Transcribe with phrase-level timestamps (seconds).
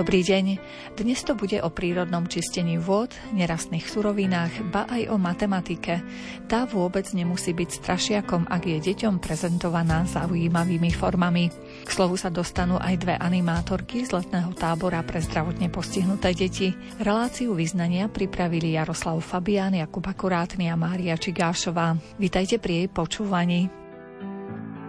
[0.00, 0.56] Dobrý deň.
[0.96, 6.00] Dnes to bude o prírodnom čistení vôd, nerastných surovinách, ba aj o matematike.
[6.48, 11.52] Tá vôbec nemusí byť strašiakom, ak je deťom prezentovaná zaujímavými formami.
[11.84, 16.72] K slovu sa dostanú aj dve animátorky z letného tábora pre zdravotne postihnuté deti.
[16.96, 22.00] Reláciu vyznania pripravili Jaroslav Fabián, Jakub Akurátny a Mária Čigášová.
[22.16, 23.68] Vítajte pri jej počúvaní.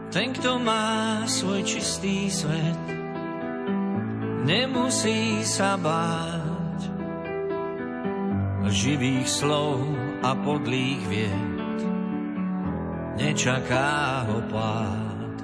[0.07, 3.00] Ten, kto má svoj čistý svet,
[4.45, 6.61] nemusí sa báť
[8.71, 9.83] živých slov
[10.23, 11.77] a podlých vied.
[13.19, 15.37] Nečaká ho pád.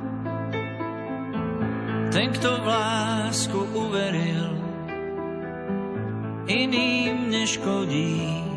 [2.07, 4.49] Ten, kto v lásku uveril,
[6.47, 8.47] iným neškodí.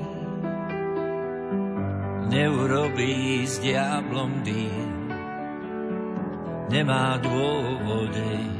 [2.30, 4.86] Neurobí s diablom dým,
[6.70, 8.59] nemá dôvody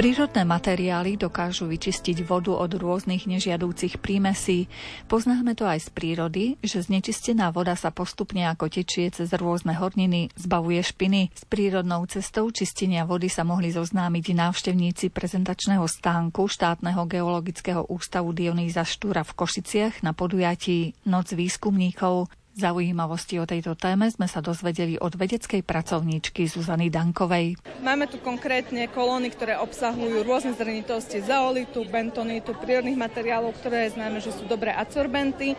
[0.00, 4.64] Prírodné materiály dokážu vyčistiť vodu od rôznych nežiadúcich prímesí.
[5.12, 10.32] Poznáme to aj z prírody, že znečistená voda sa postupne ako tečie cez rôzne horniny,
[10.40, 11.28] zbavuje špiny.
[11.36, 18.88] S prírodnou cestou čistenia vody sa mohli zoznámiť návštevníci prezentačného stánku štátneho geologického ústavu Dionýza
[18.88, 22.39] Štúra v Košiciach na podujatí Noc výskumníkov.
[22.50, 27.54] Zaujímavosti o tejto téme sme sa dozvedeli od vedeckej pracovníčky Zuzany Dankovej.
[27.78, 34.34] Máme tu konkrétne kolóny, ktoré obsahujú rôzne zrnitosti zaolitu, bentonitu, prírodných materiálov, ktoré známe, že
[34.34, 35.54] sú dobré adsorbenty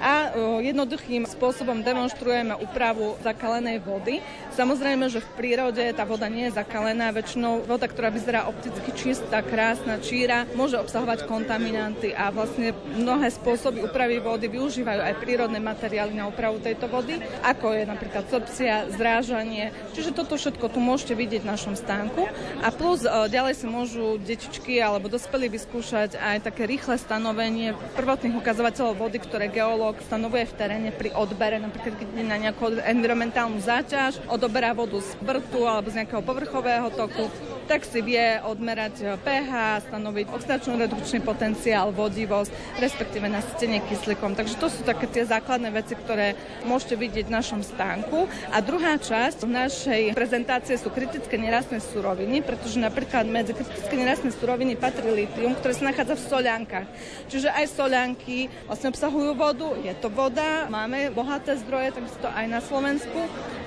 [0.00, 0.32] a
[0.64, 4.24] jednoduchým spôsobom demonstrujeme úpravu zakalenej vody.
[4.56, 9.44] Samozrejme, že v prírode tá voda nie je zakalená, väčšinou voda, ktorá vyzerá opticky čistá,
[9.44, 16.16] krásna, číra, môže obsahovať kontaminanty a vlastne mnohé spôsoby úpravy vody využívajú aj prírodné materiály
[16.16, 19.70] na úpravu tejto vody, ako je napríklad sorpcia, zrážanie.
[19.92, 22.24] Čiže toto všetko tu môžete vidieť v našom stánku.
[22.64, 28.94] A plus ďalej si môžu detičky alebo dospelí vyskúšať aj také rýchle stanovenie prvotných ukazovateľov
[28.96, 34.22] vody, ktoré geológ geológ stanovuje v teréne pri odbere, napríklad keď na nejakú environmentálnu záťaž,
[34.30, 37.26] odoberá vodu z vrtu alebo z nejakého povrchového toku,
[37.66, 44.34] tak si vie odmerať pH, stanoviť oxidačný redukčný potenciál, vodivosť, respektíve nasytenie kyslíkom.
[44.34, 48.26] Takže to sú také tie základné veci, ktoré môžete vidieť v našom stánku.
[48.54, 54.74] A druhá časť našej prezentácie sú kritické nerastné suroviny, pretože napríklad medzi kritické nerastné suroviny
[54.74, 56.88] patrí litium, ktoré sa nachádza v soliankách.
[57.30, 62.46] Čiže aj solianky vlastne obsahujú vodu, je to voda, máme bohaté zdroje, tak to aj
[62.48, 63.20] na Slovensku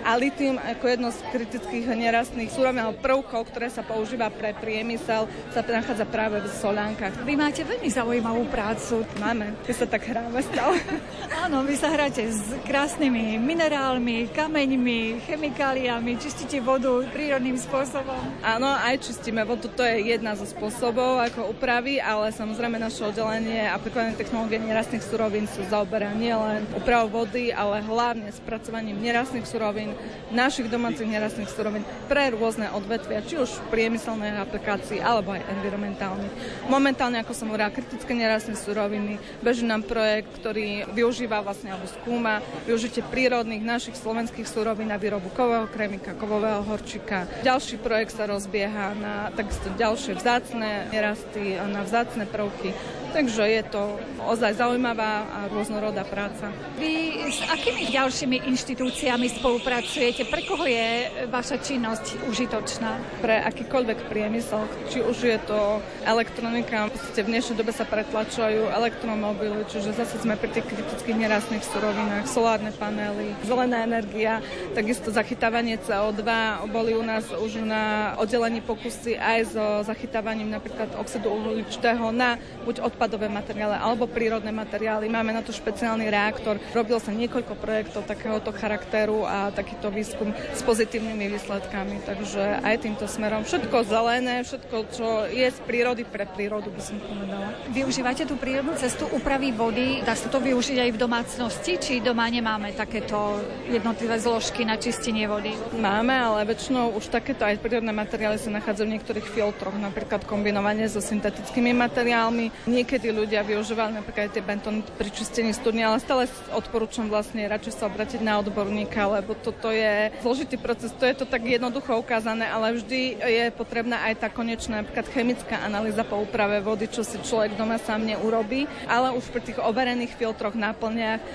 [0.03, 5.31] a litium ako jedno z kritických nerastných súrovín alebo prvkov, ktoré sa používa pre priemysel,
[5.55, 7.15] sa nachádza práve v Solánkach.
[7.23, 9.07] Vy máte veľmi zaujímavú prácu.
[9.23, 10.75] Máme, my sa tak hráme stále.
[11.43, 18.43] Áno, vy sa hráte s krásnymi minerálmi, kameňmi, chemikáliami, čistíte vodu prírodným spôsobom.
[18.43, 23.71] Áno, aj čistíme vodu, to je jedna zo spôsobov, ako upraví, ale samozrejme naše oddelenie
[23.71, 29.95] aplikované technológie nerastných surovín sa zaoberá nielen úpravou vody, ale hlavne spracovaním nerastných surovín,
[30.35, 36.33] našich domácich nerastných surovín pre rôzne odvetvia, či už priemyselné aplikácií, alebo aj environmentálnych.
[36.67, 42.43] Momentálne, ako som hovorila, kritické nerastné suroviny, beží nám projekt, ktorý využíva vlastne alebo skúma
[42.67, 47.29] využitie prírodných našich slovenských surovín na výrobu kového kremika, kovového horčika.
[47.45, 52.73] Ďalší projekt sa rozbieha na takisto ďalšie vzácne nerasty, na vzácne prvky.
[53.13, 56.49] Takže je to ozaj zaujímavá a rôznorodá práca.
[56.81, 60.25] Vy s akými ďalšími inštitúciami spolupracujete?
[60.25, 63.21] Pre koho je vaša činnosť užitočná?
[63.21, 65.77] Pre akýkoľvek priemysel, či už je to
[66.09, 72.25] elektronika, v dnešnej dobe sa pretlačujú elektromobily, čiže zase sme pri tých kritických nerastných surovinách,
[72.25, 74.41] solárne panely, zelená energia,
[74.73, 76.25] takisto zachytávanie CO2.
[76.73, 82.89] Boli u nás už na oddelení pokusy aj so zachytávaním napríklad oxidu uhličitého na buď
[82.89, 85.11] odpad odpadové materiály alebo prírodné materiály.
[85.11, 86.55] Máme na to špeciálny reaktor.
[86.71, 91.99] Robil sa niekoľko projektov takéhoto charakteru a takýto výskum s pozitívnymi výsledkami.
[92.07, 96.95] Takže aj týmto smerom všetko zelené, všetko, čo je z prírody pre prírodu, by som
[97.03, 97.51] povedala.
[97.75, 99.99] Využívate tú prírodnú cestu úpravy vody?
[100.07, 101.75] Dá sa to využiť aj v domácnosti?
[101.75, 105.51] Či doma nemáme takéto jednotlivé zložky na čistenie vody?
[105.75, 110.87] Máme, ale väčšinou už takéto aj prírodné materiály sa nachádzajú v niektorých filtroch, napríklad kombinovanie
[110.87, 112.53] so syntetickými materiálmi.
[112.69, 117.81] Niekedy Niekedy ľudia využívali napríklad tie bentóny pri čistení studne, ale stále odporúčam vlastne radšej
[117.81, 120.93] sa obratiť na odborníka, lebo toto je zložitý proces.
[121.01, 125.65] To je to tak jednoducho ukázané, ale vždy je potrebná aj tá konečná napríklad chemická
[125.65, 130.13] analýza po úprave vody, čo si človek doma sám neurobí, ale už pri tých overených
[130.13, 131.25] filtroch, náplniach, e,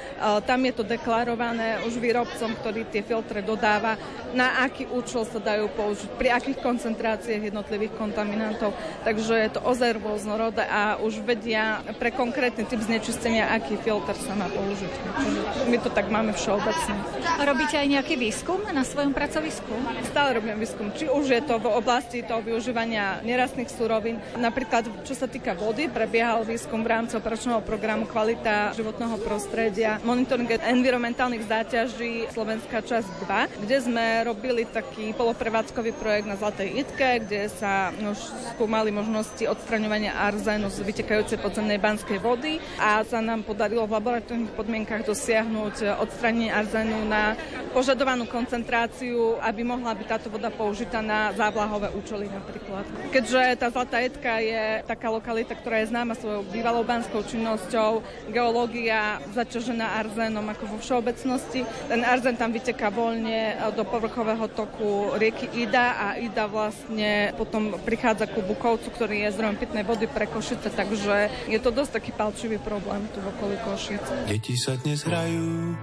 [0.46, 3.98] tam je to deklarované už výrobcom, ktorý tie filtre dodáva,
[4.30, 8.78] na aký účel sa dajú použiť, pri akých koncentráciách jednotlivých kontaminantov.
[9.02, 14.12] Takže je to ozaj rôznorodé a už vedie vedia pre konkrétny typ znečistenia, aký filter
[14.20, 14.92] sa má použiť.
[14.92, 16.92] Čiže my to tak máme všeobecne.
[17.40, 19.72] Robíte aj nejaký výskum na svojom pracovisku?
[20.12, 20.92] Stále robím výskum.
[20.92, 24.20] Či už je to v oblasti toho využívania nerastných surovín.
[24.36, 30.52] Napríklad, čo sa týka vody, prebiehal výskum v rámci operačného programu Kvalita životného prostredia, monitoring
[30.52, 37.48] environmentálnych záťaží Slovenská časť 2, kde sme robili taký poloprevádzkový projekt na Zlatej Itke, kde
[37.48, 38.20] sa už
[38.52, 40.84] skúmali možnosti odstraňovania arzénu z
[41.28, 47.36] vytekajúcej podzemnej banskej vody a sa nám podarilo v laboratórnych podmienkach dosiahnuť odstranenie arzénu na
[47.76, 52.88] požadovanú koncentráciu, aby mohla byť táto voda použitá na závlahové účely napríklad.
[53.12, 58.00] Keďže tá Zlatá Edka je taká lokalita, ktorá je známa svojou bývalou banskou činnosťou,
[58.32, 65.44] geológia zaťažená arzénom ako vo všeobecnosti, ten arzén tam vyteká voľne do povrchového toku rieky
[65.52, 70.72] Ida a Ida vlastne potom prichádza ku Bukovcu, ktorý je zdrojom pitnej vody pre Košice,
[70.72, 71.17] takže
[71.50, 74.30] je to dosť taký palčivý problém tu v okolí Košice.
[74.30, 75.74] Deti sa dnes hrajú,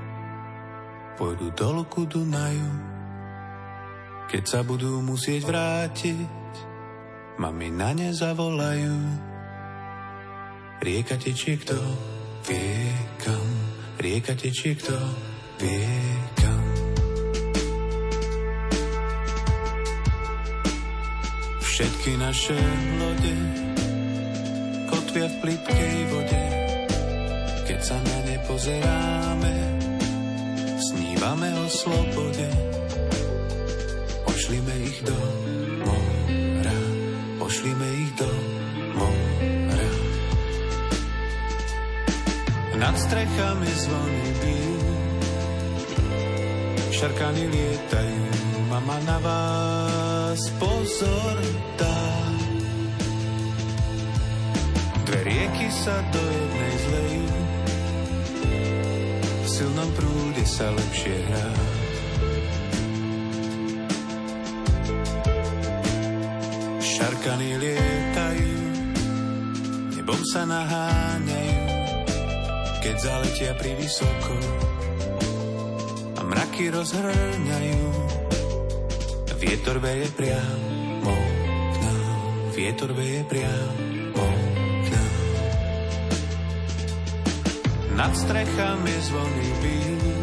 [1.20, 2.72] pôjdu dolu ku Dunaju.
[4.32, 6.54] Keď sa budú musieť vrátiť,
[7.38, 8.96] mami na ne zavolajú.
[10.82, 11.78] Rieka tečie, kto
[12.46, 12.90] vie
[13.22, 13.48] kam,
[14.02, 14.98] rieka tečie, kto
[15.60, 15.98] vie
[16.38, 16.64] kam.
[21.64, 22.58] Všetky naše
[23.02, 23.65] lode
[25.16, 26.44] kotvia v plitkej vode.
[27.64, 29.56] Keď sa na ne pozeráme,
[30.76, 32.48] snívame o slobode.
[34.28, 35.16] Pošlime ich do
[35.88, 36.80] mora,
[37.40, 38.32] pošlime ich do
[39.00, 39.88] mora.
[42.76, 44.78] Nad strechami zvony bijú,
[46.92, 48.24] šarkany lietajú,
[48.68, 51.40] mama na vás pozor
[51.80, 52.25] dá.
[55.26, 57.26] Rieky sa do jednej zlejú,
[59.26, 61.50] v silnom prúde sa lepšie hrá.
[66.78, 68.54] Šarkany lietajú,
[69.98, 71.64] nebom sa naháňajú,
[72.86, 74.38] keď zaletia pri vysoko
[76.16, 77.84] a mraky rozhrňajú.
[79.36, 81.14] Vietor veje priamo
[81.70, 82.18] k nám,
[82.56, 83.85] vietor veje priamo
[88.06, 90.14] Nad strechami zvony bijú,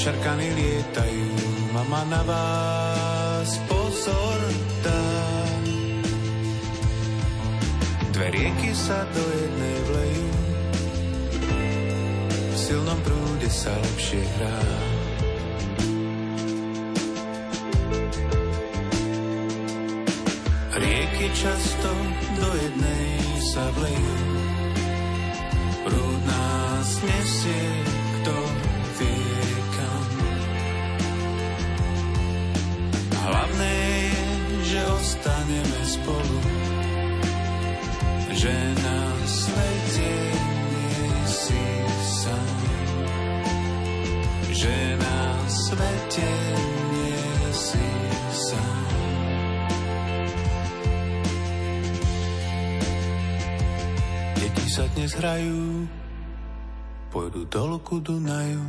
[0.00, 1.36] šarkany lietajú,
[1.76, 4.40] mama na vás pozor
[4.80, 5.04] dá.
[8.16, 10.28] Dve rieky sa do jednej vlejú,
[12.24, 14.60] v silnom prúde sa lepšie hrá.
[20.72, 21.92] Rieky často
[22.40, 23.12] do jednej
[23.44, 24.16] sa vlejú,
[25.92, 27.64] prúd nás nesie,
[28.16, 28.36] kto
[28.96, 30.22] vie kam.
[57.52, 58.64] Pôjdu dolu ku Dunaju.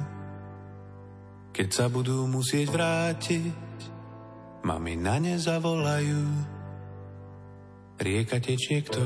[1.56, 3.80] Keď sa budú musieť vrátiť,
[4.68, 6.24] mami na ne zavolajú.
[8.04, 9.06] Rieka tečie, kto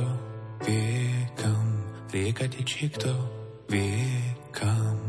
[0.66, 1.68] vie kam,
[2.10, 3.14] rieka tečie, kto
[3.70, 5.07] vie kam.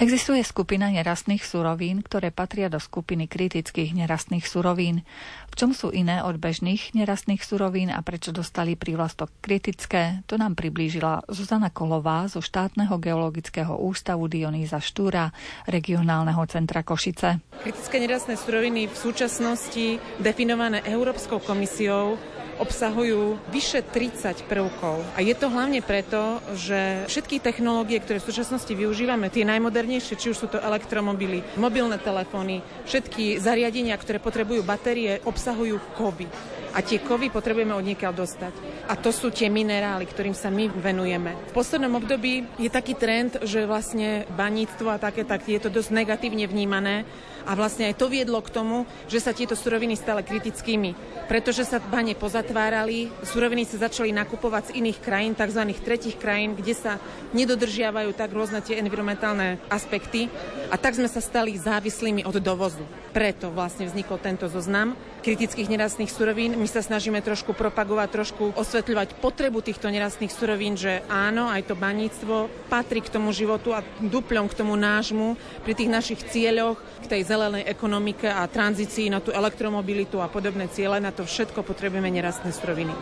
[0.00, 5.04] Existuje skupina nerastných surovín, ktoré patria do skupiny kritických nerastných surovín.
[5.52, 10.56] V čom sú iné od bežných nerastných surovín a prečo dostali prívlastok kritické, to nám
[10.56, 15.36] priblížila Zuzana Kolová zo štátneho geologického ústavu Dionýza Štúra,
[15.68, 17.60] regionálneho centra Košice.
[17.60, 22.16] Kritické nerastné suroviny v súčasnosti definované Európskou komisiou
[22.60, 25.00] obsahujú vyše 30 prvkov.
[25.16, 30.30] A je to hlavne preto, že všetky technológie, ktoré v súčasnosti využívame, tie najmodernejšie, či
[30.30, 36.28] už sú to elektromobily, mobilné telefóny, všetky zariadenia, ktoré potrebujú batérie, obsahujú kovy
[36.70, 38.54] a tie kovy potrebujeme od niekiaľ dostať.
[38.86, 41.34] A to sú tie minerály, ktorým sa my venujeme.
[41.50, 45.90] V poslednom období je taký trend, že vlastne baníctvo a také, tak je to dosť
[45.90, 47.02] negatívne vnímané
[47.46, 50.96] a vlastne aj to viedlo k tomu, že sa tieto suroviny stali kritickými.
[51.30, 55.62] Pretože sa bane pozatvárali, suroviny sa začali nakupovať z iných krajín, tzv.
[55.80, 56.92] tretich krajín, kde sa
[57.32, 60.26] nedodržiavajú tak rôzne tie environmentálne aspekty
[60.68, 62.82] a tak sme sa stali závislými od dovozu.
[63.10, 66.56] Preto vlastne vznikol tento zoznam kritických nerastných surovín.
[66.56, 71.74] My sa snažíme trošku propagovať, trošku osvetľovať potrebu týchto nerastných surovín, že áno, aj to
[71.76, 77.10] baníctvo patrí k tomu životu a duplom k tomu nášmu pri tých našich cieľoch, k
[77.16, 80.98] tej zelenej ekonomike a tranzícii na tú elektromobilitu a podobné ciele.
[80.98, 82.92] Na to všetko potrebujeme nerastné suroviny.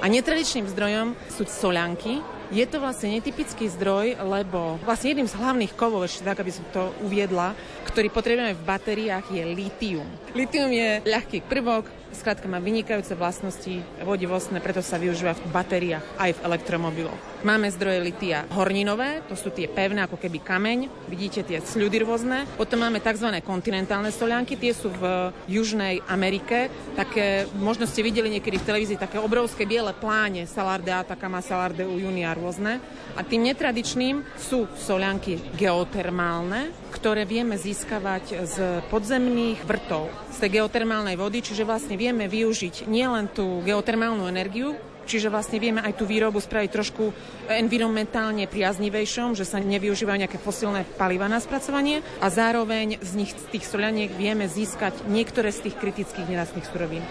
[0.00, 5.72] A netradičným zdrojom sú solianky, je to vlastne netypický zdroj, lebo vlastne jedným z hlavných
[5.74, 7.58] kovov, ešte tak, aby som to uviedla,
[7.90, 10.06] ktorý potrebujeme v batériách, je litium.
[10.36, 16.30] Litium je ľahký prvok, Skrátka má vynikajúce vlastnosti vodivostné, preto sa využíva v batériách aj
[16.40, 17.20] v elektromobiloch.
[17.44, 22.48] Máme zdroje litia horninové, to sú tie pevné ako keby kameň, vidíte tie sľudy rôzne.
[22.56, 23.28] Potom máme tzv.
[23.44, 26.72] kontinentálne solianky, tie sú v Južnej Amerike.
[26.96, 32.24] Také, možno ste videli niekedy v televízii také obrovské biele pláne, Salarde Atacama, Salarde Uyuni
[32.24, 32.80] a rôzne.
[33.14, 38.56] A tým netradičným sú solianky geotermálne, ktoré vieme získavať z
[38.88, 44.72] podzemných vrtov, z tej geotermálnej vody, čiže vlastne vieme využiť nielen tú geotermálnu energiu,
[45.06, 47.14] Čiže vlastne vieme aj tú výrobu spraviť trošku
[47.46, 52.02] environmentálne priaznivejšom, že sa nevyužívajú nejaké fosilné paliva na spracovanie.
[52.18, 57.06] A zároveň z nich, z tých solianiek vieme získať niektoré z tých kritických nerastných surovín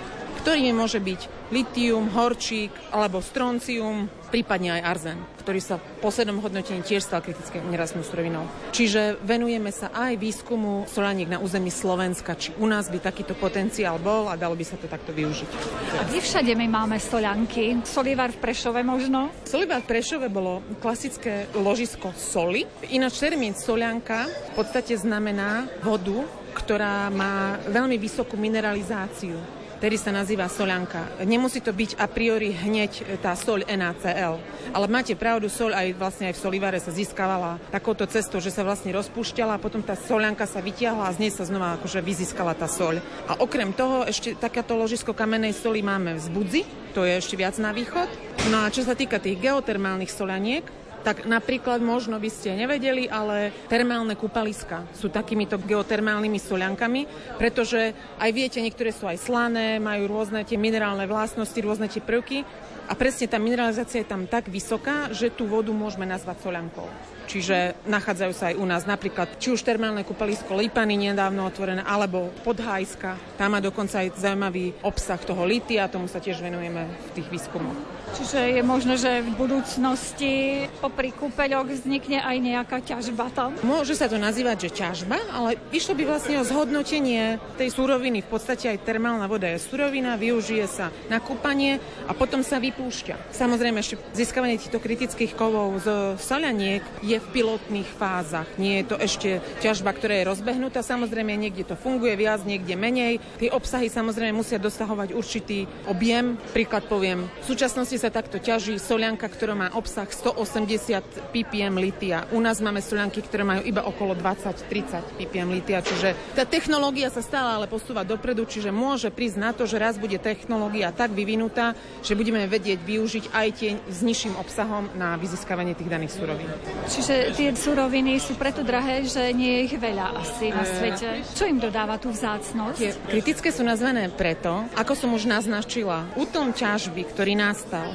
[0.45, 6.85] ktorými môže byť litium, horčík alebo stroncium, prípadne aj arzen, ktorý sa v poslednom hodnotení
[6.85, 8.45] tiež stal kritické nerastnou surovinou.
[8.69, 13.97] Čiže venujeme sa aj výskumu solaniek na území Slovenska, či u nás by takýto potenciál
[13.97, 15.49] bol a dalo by sa to takto využiť.
[15.97, 17.81] A kde všade my máme solianky?
[17.81, 19.33] Solivar v Prešove možno?
[19.49, 22.69] Solivar v Prešove bolo klasické ložisko soli.
[22.93, 26.21] Ináč termín solianka v podstate znamená vodu,
[26.53, 31.07] ktorá má veľmi vysokú mineralizáciu ktorý sa nazýva solanka.
[31.23, 34.39] Nemusí to byť a priori hneď tá soľ NaCl.
[34.71, 38.63] Ale máte pravdu, soľ aj vlastne aj v solivare sa získavala takouto cestou, že sa
[38.63, 42.55] vlastne rozpúšťala a potom tá solianka sa vytiahla a z nej sa znova akože vyzískala
[42.55, 43.03] tá soľ.
[43.27, 46.61] A okrem toho ešte takéto ložisko kamenej soli máme v Zbudzi,
[46.95, 48.07] to je ešte viac na východ.
[48.47, 50.63] No a čo sa týka tých geotermálnych solaniek,
[51.05, 57.05] tak napríklad možno by ste nevedeli, ale termálne kúpaliska sú takýmito geotermálnymi soliankami,
[57.37, 62.41] pretože aj viete, niektoré sú aj slané, majú rôzne tie minerálne vlastnosti, rôzne tie prvky
[62.85, 66.85] A presne tá mineralizácia je tam tak vysoká, že tú vodu môžeme nazvať soľankou.
[67.25, 72.29] Čiže nachádzajú sa aj u nás napríklad či už termálne kúpalisko Lipany nedávno otvorené, alebo
[72.45, 73.17] Podhajska.
[73.41, 78.04] Tam má dokonca aj zaujímavý obsah toho litia, tomu sa tiež venujeme v tých výskumoch.
[78.15, 83.51] Čiže je možné, že v budúcnosti popri kúpeľoch vznikne aj nejaká ťažba tam?
[83.59, 88.23] Môže sa to nazývať, že ťažba, ale išlo by vlastne o zhodnotenie tej suroviny.
[88.23, 93.35] V podstate aj termálna voda je surovina, využije sa na kúpanie a potom sa vypúšťa.
[93.35, 98.47] Samozrejme, ešte získavanie týchto kritických kovov z soľaniek je v pilotných fázach.
[98.55, 100.87] Nie je to ešte ťažba, ktorá je rozbehnutá.
[100.87, 103.19] Samozrejme, niekde to funguje viac, niekde menej.
[103.43, 106.39] Tie obsahy samozrejme musia dosahovať určitý objem.
[106.55, 112.29] Príklad poviem, v súčasnosti sa takto ťaží solianka, ktorá má obsah 180 ppm litia.
[112.29, 117.25] U nás máme solianky, ktoré majú iba okolo 20-30 ppm litia, čiže tá technológia sa
[117.25, 121.73] stále ale posúva dopredu, čiže môže prísť na to, že raz bude technológia tak vyvinutá,
[122.05, 126.53] že budeme vedieť využiť aj tie s nižším obsahom na vyzískavanie tých daných surovín.
[126.85, 131.25] Čiže tie suroviny sú preto drahé, že nie je ich veľa asi na svete.
[131.33, 132.77] Čo im dodáva tú vzácnosť?
[132.77, 137.94] Tie kritické sú nazvané preto, ako som už naznačila, útlm ťažby, ktorý nastal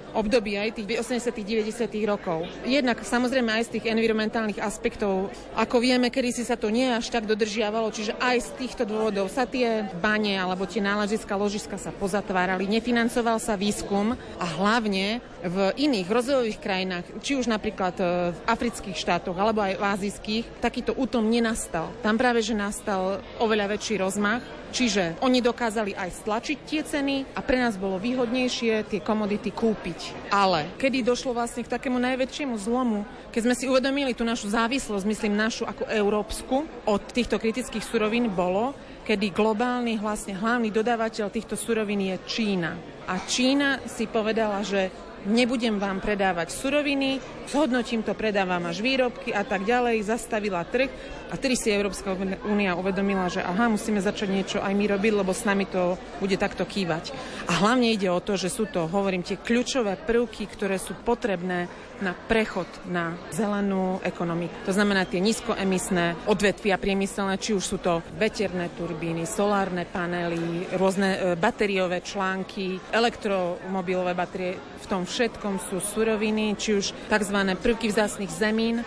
[0.13, 2.47] období aj tých 80 90 rokov.
[2.63, 7.09] Jednak samozrejme aj z tých environmentálnych aspektov, ako vieme, kedy si sa to nie až
[7.11, 11.91] tak dodržiavalo, čiže aj z týchto dôvodov sa tie bane alebo tie náležiska, ložiska sa
[11.91, 18.39] pozatvárali, nefinancoval sa výskum a hlavne v iných rozvojových krajinách, či už napríklad e, v
[18.45, 21.89] afrických štátoch alebo aj v azijských, takýto útom nenastal.
[22.05, 27.43] Tam práve, že nastal oveľa väčší rozmach Čiže oni dokázali aj stlačiť tie ceny a
[27.43, 29.99] pre nás bolo výhodnejšie tie komodity kúpiť.
[30.31, 35.05] Ale kedy došlo vlastne k takému najväčšiemu zlomu, keď sme si uvedomili tú našu závislosť,
[35.07, 41.59] myslím našu ako európsku, od týchto kritických surovín bolo, kedy globálny vlastne hlavný dodávateľ týchto
[41.59, 42.77] surovín je Čína.
[43.09, 49.45] A Čína si povedala, že nebudem vám predávať suroviny, zhodnotím to, predávam až výrobky a
[49.45, 50.89] tak ďalej, zastavila trh
[51.31, 52.11] a tedy si Európska
[52.43, 56.35] únia uvedomila, že aha, musíme začať niečo aj my robiť, lebo s nami to bude
[56.35, 57.15] takto kývať.
[57.47, 61.71] A hlavne ide o to, že sú to, hovorím, tie kľúčové prvky, ktoré sú potrebné
[62.01, 64.65] na prechod na zelenú ekonomiku.
[64.65, 71.09] To znamená tie nízkoemisné odvetvia priemyselné, či už sú to veterné turbíny, solárne panely, rôzne
[71.13, 74.57] e, batériové články, elektromobilové batérie.
[74.81, 77.37] V tom všetkom sú suroviny, či už tzv.
[77.59, 78.79] prvky vzácných zemín,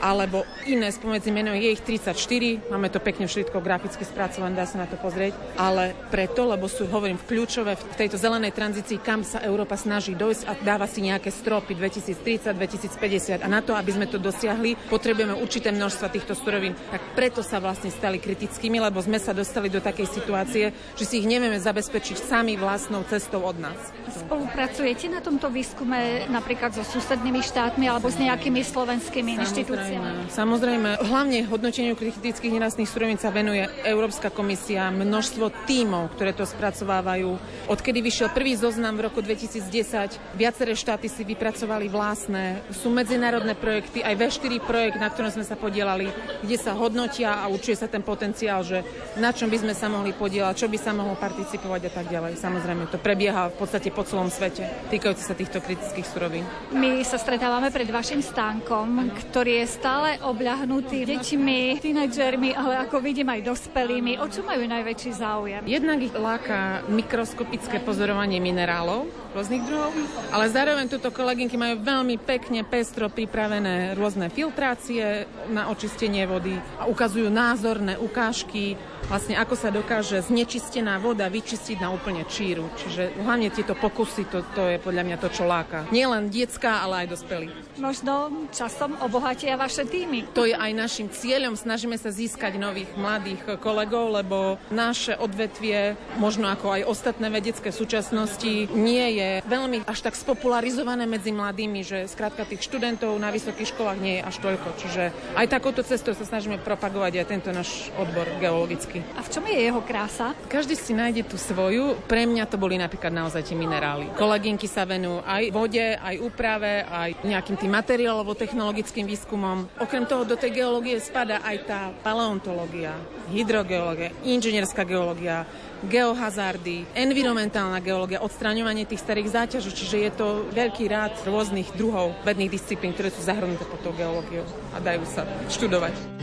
[0.00, 4.82] alebo iné, spomedzi meno je ich 34, máme to pekne všetko graficky spracované, dá sa
[4.82, 9.24] na to pozrieť, ale preto, lebo sú, hovorím, v kľúčové v tejto zelenej tranzícii, kam
[9.24, 13.90] sa Európa snaží dojsť a dáva si nejaké stropy 2030, 2050 a na to, aby
[13.96, 16.76] sme to dosiahli, potrebujeme určité množstva týchto surovín.
[16.92, 20.64] Tak preto sa vlastne stali kritickými, lebo sme sa dostali do takej situácie,
[20.98, 23.78] že si ich nevieme zabezpečiť sami vlastnou cestou od nás.
[24.12, 29.85] Spolupracujete na tomto výskume napríklad so susednými štátmi alebo s nejakými slovenskými inštitúciami?
[29.86, 36.42] Samozrejme, samozrejme, hlavne hodnoteniu kritických nerastných surovín sa venuje Európska komisia, množstvo tímov, ktoré to
[36.42, 37.38] spracovávajú.
[37.70, 42.66] Odkedy vyšiel prvý zoznam v roku 2010, viaceré štáty si vypracovali vlastné.
[42.74, 46.10] Sú medzinárodné projekty, aj V4 projekt, na ktorom sme sa podielali,
[46.42, 48.82] kde sa hodnotia a určuje sa ten potenciál, že
[49.22, 52.42] na čom by sme sa mohli podielať, čo by sa mohlo participovať a tak ďalej.
[52.42, 56.42] Samozrejme, to prebieha v podstate po celom svete, týkajúce sa týchto kritických surovín.
[56.74, 63.28] My sa stretávame pred vašim stánkom, ktorý je stále obľahnutí deťmi, tínedžermi, ale ako vidím
[63.28, 64.16] aj dospelými.
[64.16, 65.62] O čo majú najväčší záujem?
[65.68, 69.92] Jednak ich láka mikroskopické pozorovanie minerálov rôznych druhov,
[70.32, 76.88] ale zároveň túto kolegynky majú veľmi pekne, pestro pripravené rôzne filtrácie na očistenie vody a
[76.88, 82.66] ukazujú názorné ukážky vlastne ako sa dokáže znečistená voda vyčistiť na úplne číru.
[82.74, 85.86] Čiže hlavne tieto pokusy, to, to je podľa mňa to, čo láka.
[85.94, 87.48] Nie len detská, ale aj dospelí.
[87.78, 90.26] Možno časom obohatia vaše týmy.
[90.34, 91.54] To je aj našim cieľom.
[91.54, 98.68] Snažíme sa získať nových mladých kolegov, lebo naše odvetvie, možno ako aj ostatné vedecké súčasnosti,
[98.74, 103.98] nie je veľmi až tak spopularizované medzi mladými, že skrátka tých študentov na vysokých školách
[104.00, 104.68] nie je až toľko.
[104.80, 105.02] Čiže
[105.36, 109.04] aj takouto cestou sa snažíme propagovať aj tento náš odbor geologický.
[109.16, 110.32] A v čom je jeho krása?
[110.50, 111.98] Každý si nájde tú svoju.
[112.06, 114.10] Pre mňa to boli napríklad naozaj tie minerály.
[114.18, 119.68] Kolegynky sa venujú aj vode, aj úprave, aj nejakým tým materiálovo-technologickým výskumom.
[119.80, 122.96] Okrem toho do tej geológie spada aj tá paleontológia,
[123.30, 125.46] hydrogeológia, inžinierská geológia,
[125.84, 132.56] geohazardy, environmentálna geológia, odstraňovanie tých starých záťažov, čiže je to veľký rád rôznych druhov vedných
[132.56, 136.16] disciplín, ktoré sú zahrnuté pod tou geológiou a dajú sa študovať.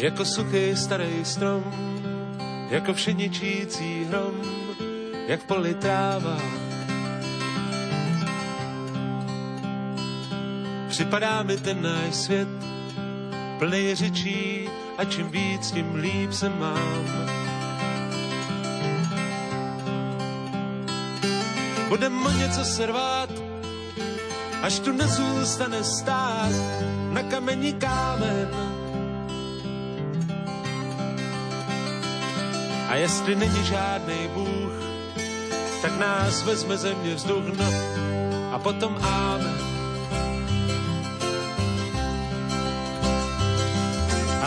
[0.00, 1.64] jako suchý starý strom,
[2.70, 4.34] jako všeničící hrom,
[5.28, 6.40] jak v poli tráva.
[10.88, 12.48] Připadá mi ten náš svět
[13.58, 14.68] plný řečí
[15.00, 17.04] a čím víc, tím líp se mám.
[21.88, 23.30] Budem o něco servát,
[24.62, 26.52] až tu nezůstane stát
[27.12, 28.48] na kamení kámen.
[32.88, 34.72] A jestli není žádný Bůh,
[35.82, 37.72] tak nás vezme země vzduch, no
[38.52, 39.69] a potom ámen.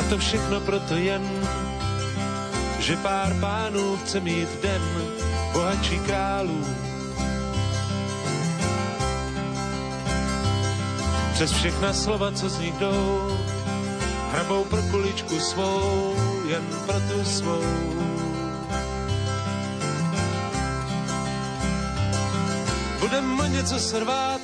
[0.09, 1.21] To všechno proto jen,
[2.79, 4.81] že pár pánů chce mít den
[5.53, 6.65] bohatší králů.
[11.33, 13.37] Přes všechna slova, co z nich jdou,
[14.31, 16.15] hrabou pro kuličku svou,
[16.47, 17.63] jen pro tu svou.
[22.99, 24.41] Budem o něco srvát,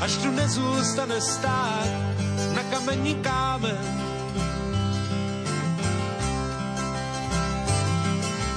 [0.00, 1.88] až tu nezůstane stát
[2.54, 4.03] na kamení kámen.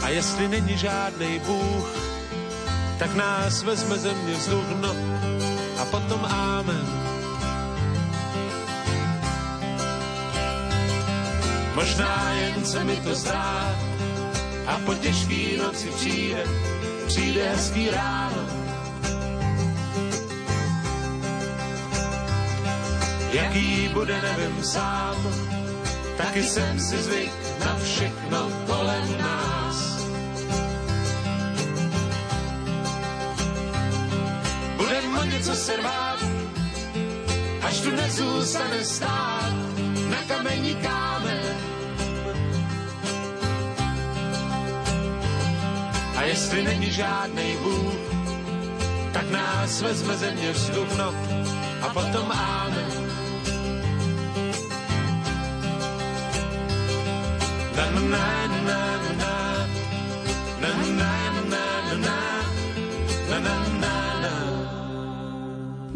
[0.08, 1.88] A jestli není žádný Bůh,
[3.00, 4.96] tak nás vezme země vzduch, no
[5.82, 6.88] a potom ámen.
[11.76, 13.76] Možná jen se mi to zdá
[14.68, 16.44] a po těžký noci přijde,
[17.08, 18.48] přijde hezký ráno.
[23.32, 25.16] Jaký bude, nevím sám,
[26.18, 28.67] taky jsem si zvyk na všechno
[35.48, 36.20] Budem o něco servát,
[37.62, 39.54] až tu nezůstane stát
[40.10, 41.58] na kamení kámen.
[46.18, 47.94] A jestli není žádný Bůh,
[49.14, 51.14] tak nás vezme země vzduch, no
[51.82, 53.08] a potom ámen.
[57.76, 59.38] Na na na na na
[60.62, 62.20] na na na na na
[63.30, 63.97] na na na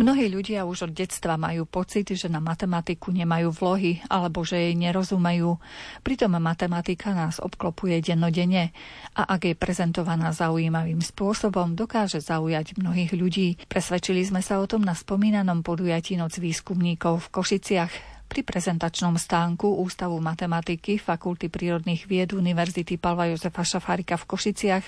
[0.02, 4.74] Mnohí ľudia už od detstva majú pocit, že na matematiku nemajú vlohy alebo že jej
[4.74, 5.62] nerozumejú.
[6.02, 8.74] Pritom matematika nás obklopuje dennodenne
[9.14, 13.62] a ak je prezentovaná zaujímavým spôsobom, dokáže zaujať mnohých ľudí.
[13.70, 18.11] Presvedčili sme sa o tom na spomínanom podujatí Noc výskumníkov v Košiciach.
[18.32, 24.86] Pri prezentačnom stánku Ústavu matematiky Fakulty prírodných vied Univerzity Pavla Jozefa Šafárika v Košiciach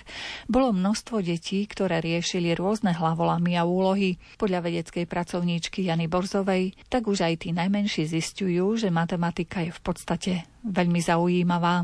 [0.47, 4.15] bolo množstvo detí, ktoré riešili rôzne hlavolamy a úlohy.
[4.39, 9.81] Podľa vedeckej pracovníčky Jany Borzovej, tak už aj tí najmenší zistujú, že matematika je v
[9.83, 10.31] podstate
[10.63, 11.83] veľmi zaujímavá.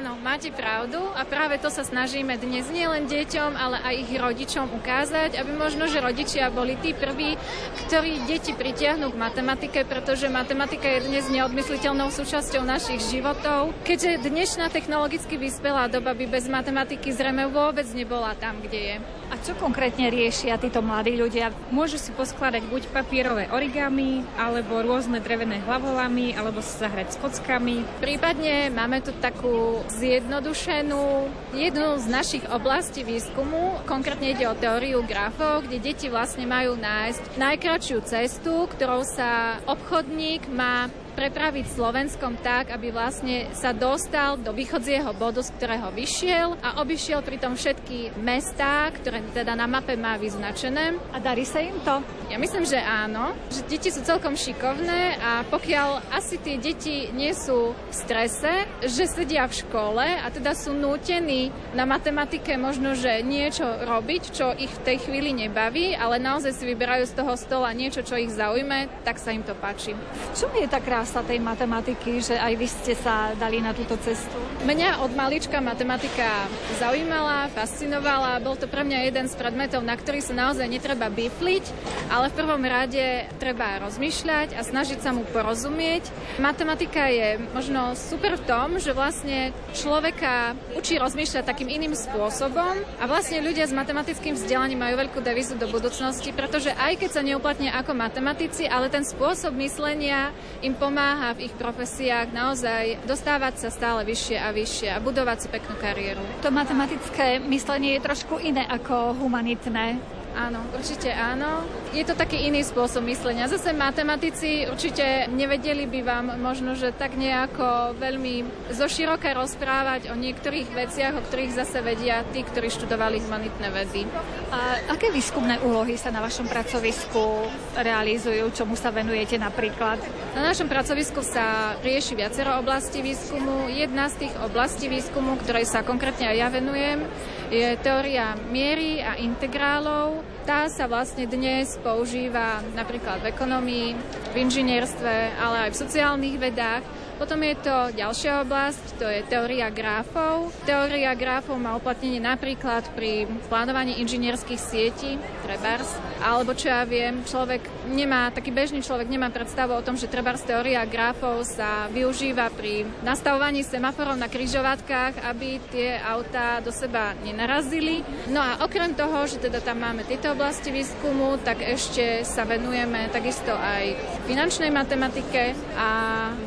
[0.00, 4.72] Áno, máte pravdu a práve to sa snažíme dnes nielen deťom, ale aj ich rodičom
[4.80, 7.36] ukázať, aby možno, že rodičia boli tí prví,
[7.84, 13.76] ktorí deti pritiahnu k matematike, pretože matematika je dnes neodmysliteľnou súčasťou našich životov.
[13.84, 19.19] Keďže dnešná technologicky vyspelá doba by bez matematiky zrejme vôbec nebola tam, kde je.
[19.30, 21.54] A čo konkrétne riešia títo mladí ľudia?
[21.70, 27.86] Môžu si poskladať buď papierové origami, alebo rôzne drevené hlavolamy, alebo sa zahrať s kockami.
[28.02, 33.78] Prípadne máme tu takú zjednodušenú jednu z našich oblastí výskumu.
[33.86, 40.50] Konkrétne ide o teóriu grafov, kde deti vlastne majú nájsť najkračšiu cestu, ktorou sa obchodník
[40.50, 40.90] má
[41.20, 47.20] prepraviť Slovenskom tak, aby vlastne sa dostal do východzieho bodu, z ktorého vyšiel a obišiel
[47.20, 50.96] pritom všetky mestá, ktoré teda na mape má vyznačené.
[51.12, 52.00] A darí sa im to?
[52.32, 57.36] Ja myslím, že áno, že deti sú celkom šikovné a pokiaľ asi tie deti nie
[57.36, 63.20] sú v strese, že sedia v škole a teda sú nútení na matematike možno, že
[63.20, 67.74] niečo robiť, čo ich v tej chvíli nebaví, ale naozaj si vyberajú z toho stola
[67.74, 69.92] niečo, čo ich zaujme, tak sa im to páči.
[69.98, 73.98] V čom je tá krása tej matematiky, že aj vy ste sa dali na túto
[73.98, 74.38] cestu?
[74.62, 76.46] Mňa od malička matematika
[76.78, 78.38] zaujímala, fascinovala.
[78.38, 81.64] Bol to pre mňa jeden z predmetov, na ktorý sa naozaj netreba bifliť,
[82.06, 86.06] ale v prvom rade treba rozmýšľať a snažiť sa mu porozumieť.
[86.38, 93.04] Matematika je možno super v tom, že vlastne človeka učí rozmýšľať takým iným spôsobom a
[93.10, 97.74] vlastne ľudia s matematickým vzdelaním majú veľkú devizu do budúcnosti, pretože aj keď sa neuplatnia
[97.74, 100.30] ako matematici, ale ten spôsob myslenia
[100.62, 100.99] im pomáha
[101.36, 106.22] v ich profesiách naozaj dostávať sa stále vyššie a vyššie a budovať si peknú kariéru.
[106.44, 110.00] To matematické myslenie je trošku iné ako humanitné.
[110.30, 111.66] Áno, určite áno.
[111.90, 113.50] Je to taký iný spôsob myslenia.
[113.50, 120.70] Zase matematici určite nevedeli by vám možno, že tak nejako veľmi zoširoka rozprávať o niektorých
[120.70, 124.06] veciach, o ktorých zase vedia tí, ktorí študovali humanitné vedy.
[124.54, 128.54] A aké výskumné úlohy sa na vašom pracovisku realizujú?
[128.54, 129.98] Čomu sa venujete napríklad?
[130.30, 133.66] Na našom pracovisku sa rieši viacero oblastí výskumu.
[133.66, 137.02] Jedna z tých oblastí výskumu, ktorej sa konkrétne aj ja venujem,
[137.50, 140.22] je teória miery a integrálov.
[140.46, 143.88] Tá sa vlastne dnes používa napríklad v ekonomii,
[144.30, 146.86] v inžinierstve, ale aj v sociálnych vedách.
[147.18, 150.54] Potom je to ďalšia oblasť, to je teória gráfov.
[150.64, 155.90] Teória gráfov má uplatnenie napríklad pri plánovaní inžinierských sietí, trebárs,
[156.22, 160.46] alebo čo ja viem, človek nemá, taký bežný človek nemá predstavu o tom, že trebárs
[160.46, 168.06] teória gráfov sa využíva pri nastavovaní semaforov na kryžovatkách, aby tie autá do seba nenarazili.
[168.30, 173.10] No a okrem toho, že teda tam máme tieto oblasti výskumu, tak ešte sa venujeme
[173.10, 173.98] takisto aj
[174.30, 175.88] finančnej matematike a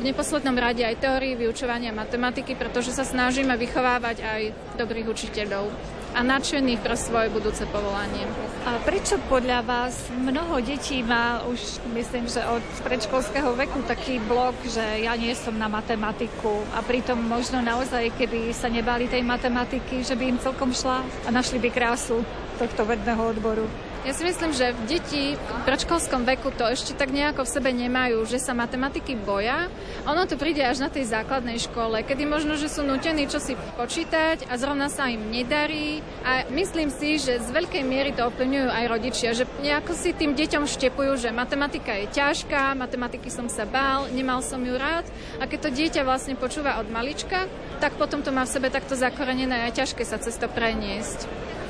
[0.00, 4.42] neposlednom rade aj teórii vyučovania matematiky, pretože sa snažíme vychovávať aj
[4.80, 5.68] dobrých učiteľov
[6.14, 8.22] a nadšených pre svoje budúce povolanie.
[8.64, 14.54] A prečo podľa vás mnoho detí má už, myslím, že od predškolského veku taký blok,
[14.64, 20.06] že ja nie som na matematiku a pritom možno naozaj, keby sa nebali tej matematiky,
[20.06, 22.22] že by im celkom šla a našli by krásu
[22.56, 23.66] tohto vedného odboru?
[24.04, 28.28] Ja si myslím, že deti v predškolskom veku to ešte tak nejako v sebe nemajú,
[28.28, 29.72] že sa matematiky boja.
[30.04, 34.44] Ono to príde až na tej základnej škole, kedy možno, že sú nutení čosi počítať
[34.52, 36.04] a zrovna sa im nedarí.
[36.20, 40.36] A myslím si, že z veľkej miery to ovplyvňujú aj rodičia, že nejako si tým
[40.36, 45.08] deťom štepujú, že matematika je ťažká, matematiky som sa bál, nemal som ju rád.
[45.40, 47.48] A keď to dieťa vlastne počúva od malička,
[47.80, 51.24] tak potom to má v sebe takto zakorenené a ťažké sa cez to preniesť.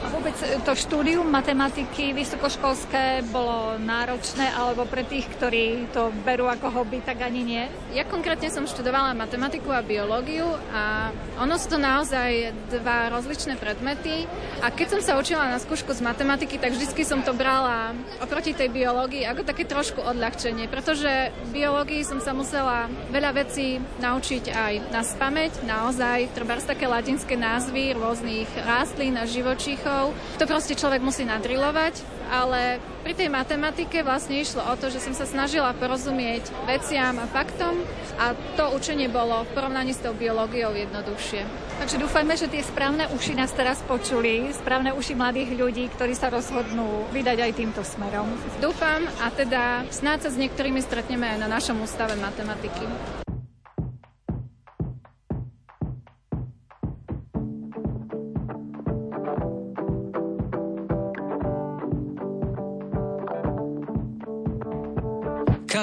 [0.05, 7.01] Vôbec to štúdium matematiky vysokoškolské bolo náročné, alebo pre tých, ktorí to berú ako hobby,
[7.01, 7.65] tak ani nie?
[7.97, 10.45] Ja konkrétne som študovala matematiku a biológiu
[10.77, 11.09] a
[11.41, 14.29] ono sú to naozaj dva rozličné predmety.
[14.61, 18.53] A keď som sa učila na skúšku z matematiky, tak vždy som to brala oproti
[18.53, 24.45] tej biológii ako také trošku odľahčenie, pretože v biológii som sa musela veľa vecí naučiť
[24.53, 30.07] aj na spameť, naozaj, treba také latinské názvy rôznych rastlín a živočíchov jazykov.
[30.39, 31.95] To proste človek musí nadrilovať,
[32.31, 37.31] ale pri tej matematike vlastne išlo o to, že som sa snažila porozumieť veciam a
[37.31, 37.79] faktom
[38.19, 41.45] a to učenie bolo v porovnaní s tou biológiou jednoduchšie.
[41.85, 46.31] Takže dúfajme, že tie správne uši nás teraz počuli, správne uši mladých ľudí, ktorí sa
[46.31, 48.31] rozhodnú vydať aj týmto smerom.
[48.63, 53.23] Dúfam a teda snáď sa s niektorými stretneme aj na našom ústave matematiky.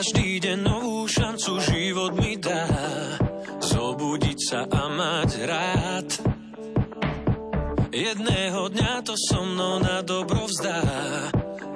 [0.02, 2.66] Každý deň novú šancu život mi dá.
[3.62, 6.10] Zobudiť sa a mať rád.
[7.94, 10.82] Jedného dňa to so mnou na dobro vzdá.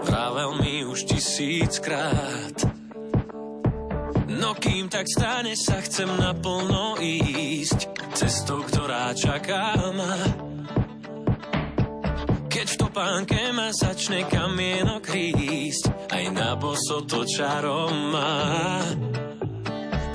[0.10, 2.66] Vravel mi už tisíckrát.
[4.26, 8.10] No kým tak stane sa chcem naplno ísť.
[8.18, 10.18] Cestou, ktorá čaká ma
[12.56, 18.80] keď v topánke ma začne kamienok rísť, aj na boso to čarom má.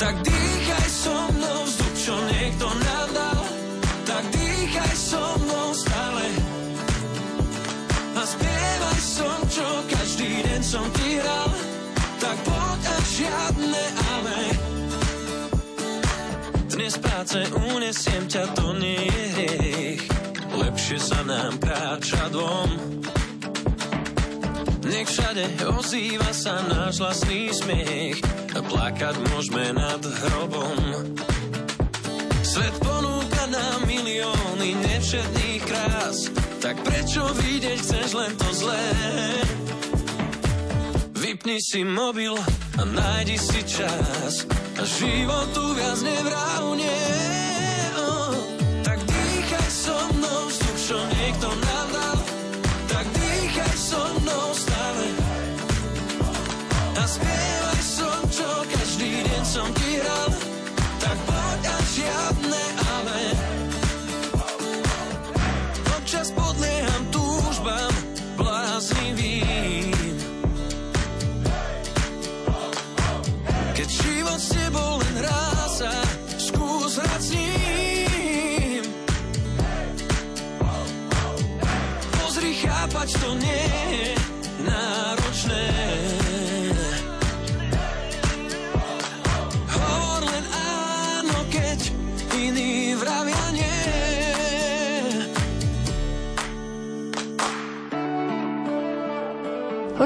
[0.00, 3.44] Tak dýchaj so mnou vzduch, čo niekto nám dal,
[4.08, 6.26] tak dýchaj so mnou stále.
[8.16, 11.52] A spievaj som, čo každý deň som ti hral,
[12.24, 13.84] tak poď a žiadne
[14.16, 14.40] ale.
[16.72, 17.36] Dnes práce
[17.68, 20.19] unesiem ťa, to nie je hriech
[20.60, 22.70] lepšie sa nám kráča dvom.
[24.90, 28.18] Nech všade ozýva sa náš vlastný smiech
[28.52, 30.78] a plakať môžeme nad hrobom.
[32.42, 36.26] Svet ponúka nám milióny nevšetných krás,
[36.58, 38.86] tak prečo vidieť chceš len to zlé?
[41.14, 42.34] Vypni si mobil
[42.74, 47.09] a nájdi si čas a životu viac nevrávne.
[51.30, 52.18] Niekto nám dal,
[52.90, 55.06] tak dýchaj so mnou stále.
[56.98, 57.49] A spievaj
[83.12, 83.79] to nie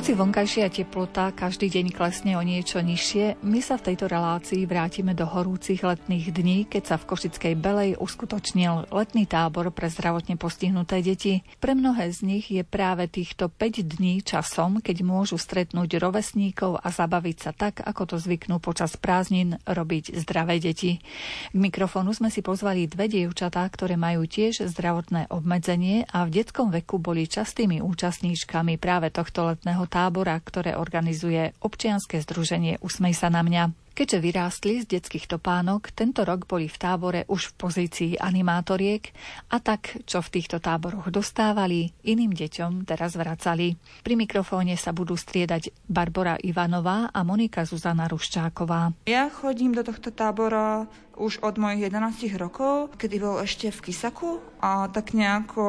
[0.05, 5.17] Hoci vonkajšia teplota každý deň klesne o niečo nižšie, my sa v tejto relácii vrátime
[5.17, 11.01] do horúcich letných dní, keď sa v Košickej Belej uskutočnil letný tábor pre zdravotne postihnuté
[11.01, 11.41] deti.
[11.57, 16.93] Pre mnohé z nich je práve týchto 5 dní časom, keď môžu stretnúť rovesníkov a
[16.93, 21.01] zabaviť sa tak, ako to zvyknú počas prázdnin robiť zdravé deti.
[21.49, 26.69] K mikrofónu sme si pozvali dve dievčatá, ktoré majú tiež zdravotné obmedzenie a v detskom
[26.69, 33.47] veku boli častými účastníčkami práve tohto letného tábora, ktoré organizuje občianske združenie Usmej sa na
[33.47, 33.71] mňa.
[33.95, 39.15] Keďže vyrástli z detských topánok, tento rok boli v tábore už v pozícii animátoriek
[39.55, 43.79] a tak, čo v týchto táboroch dostávali, iným deťom teraz vracali.
[44.03, 49.07] Pri mikrofóne sa budú striedať Barbara Ivanová a Monika Zuzana Ruščáková.
[49.07, 54.43] Ja chodím do tohto tábora už od mojich 11 rokov, kedy bol ešte v Kisaku
[54.59, 55.63] a tak nejako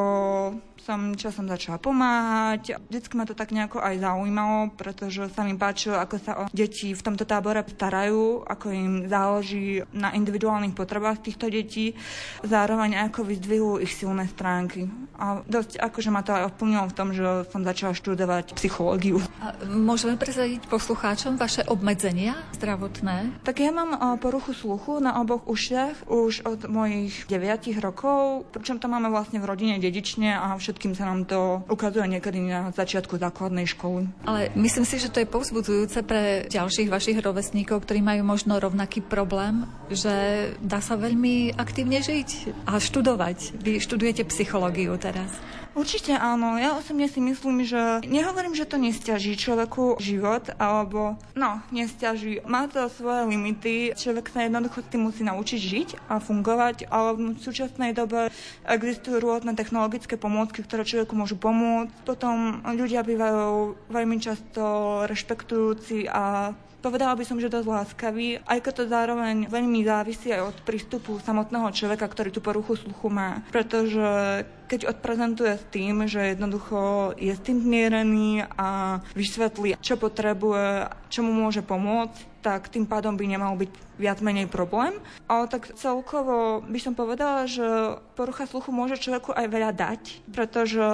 [0.86, 2.78] som časom začala pomáhať.
[2.94, 6.94] Vždycky ma to tak nejako aj zaujímalo, pretože sa mi páčilo, ako sa o deti
[6.94, 11.98] v tomto tábore starajú, ako im záleží na individuálnych potrebách týchto detí,
[12.46, 14.86] zároveň ako vyzdvihujú ich silné stránky.
[15.18, 19.18] A dosť akože ma to aj ovplnilo v tom, že som začala študovať psychológiu.
[19.42, 23.42] A môžeme prezadiť poslucháčom vaše obmedzenia zdravotné?
[23.42, 28.86] Tak ja mám poruchu sluchu na oboch ušiach už od mojich 9 rokov, pričom to
[28.86, 33.16] máme vlastne v rodine dedične a všetko všetkým sa nám to ukazuje niekedy na začiatku
[33.16, 34.12] základnej školy.
[34.28, 39.00] Ale myslím si, že to je povzbudzujúce pre ďalších vašich rovesníkov, ktorí majú možno rovnaký
[39.00, 43.56] problém, že dá sa veľmi aktívne žiť a študovať.
[43.56, 45.32] Vy študujete psychológiu teraz.
[45.76, 46.56] Určite áno.
[46.56, 52.40] Ja osobne si myslím, že nehovorím, že to nestiaží človeku život, alebo no, nestiaží.
[52.48, 53.92] Má to svoje limity.
[53.92, 58.32] Človek sa jednoducho s tým musí naučiť žiť a fungovať, ale v súčasnej dobe
[58.64, 61.92] existujú rôzne technologické pomôcky, ktoré človeku môžu pomôcť.
[62.08, 64.64] Potom ľudia bývajú veľmi často
[65.12, 70.54] rešpektujúci a Povedala by som, že dosť láskavý, aj keď to zároveň veľmi závisí aj
[70.54, 73.42] od prístupu samotného človeka, ktorý tú poruchu sluchu má.
[73.50, 80.90] Pretože keď odprezentuje s tým, že jednoducho je s tým zmierený a vysvetlí, čo potrebuje,
[81.10, 85.02] čo mu môže pomôcť, tak tým pádom by nemal byť viac menej problém.
[85.26, 90.86] Ale tak celkovo by som povedala, že porucha sluchu môže človeku aj veľa dať, pretože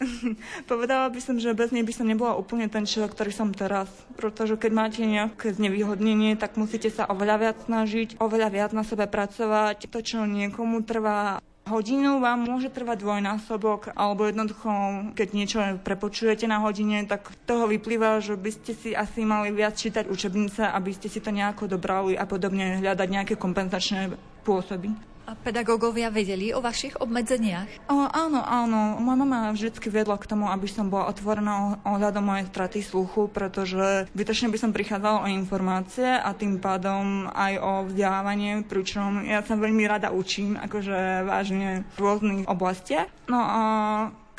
[0.70, 3.92] povedala by som, že bez nej by som nebola úplne ten človek, ktorý som teraz.
[4.16, 9.04] Pretože keď máte nejaké znevýhodnenie, tak musíte sa oveľa viac snažiť, oveľa viac na sebe
[9.04, 9.84] pracovať.
[9.92, 14.70] To, čo niekomu trvá hodinu vám môže trvať dvojnásobok, alebo jednoducho,
[15.12, 19.76] keď niečo prepočujete na hodine, tak toho vyplýva, že by ste si asi mali viac
[19.76, 24.14] čítať učebnice, aby ste si to nejako dobrali a podobne hľadať nejaké kompenzačné
[24.46, 25.09] pôsoby.
[25.30, 27.86] A pedagógovia vedeli o vašich obmedzeniach?
[27.86, 28.98] O, áno, áno.
[28.98, 34.10] Moja mama vždy viedla k tomu, aby som bola otvorená ohľadom mojej straty sluchu, pretože
[34.10, 39.54] zbytočne by som prichádzala o informácie a tým pádom aj o vzdelávanie, pričom ja sa
[39.54, 43.06] veľmi rada učím, akože vážne v rôznych oblastiach.
[43.30, 43.60] No a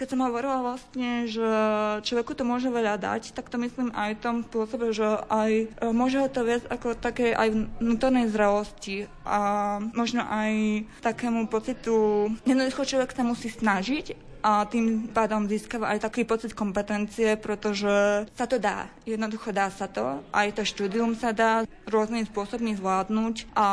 [0.01, 1.45] keď som hovorila vlastne, že
[2.01, 6.17] človeku to môže veľa dať, tak to myslím aj tom spôsobe, že aj e, môže
[6.17, 13.13] ho to viesť ako také aj vnútornej zrelosti a možno aj takému pocitu, jednoducho človek
[13.13, 18.89] sa musí snažiť a tým pádom získava aj taký pocit kompetencie, pretože sa to dá.
[19.05, 20.21] Jednoducho dá sa to.
[20.33, 23.67] Aj to štúdium sa dá rôznym spôsobmi zvládnuť a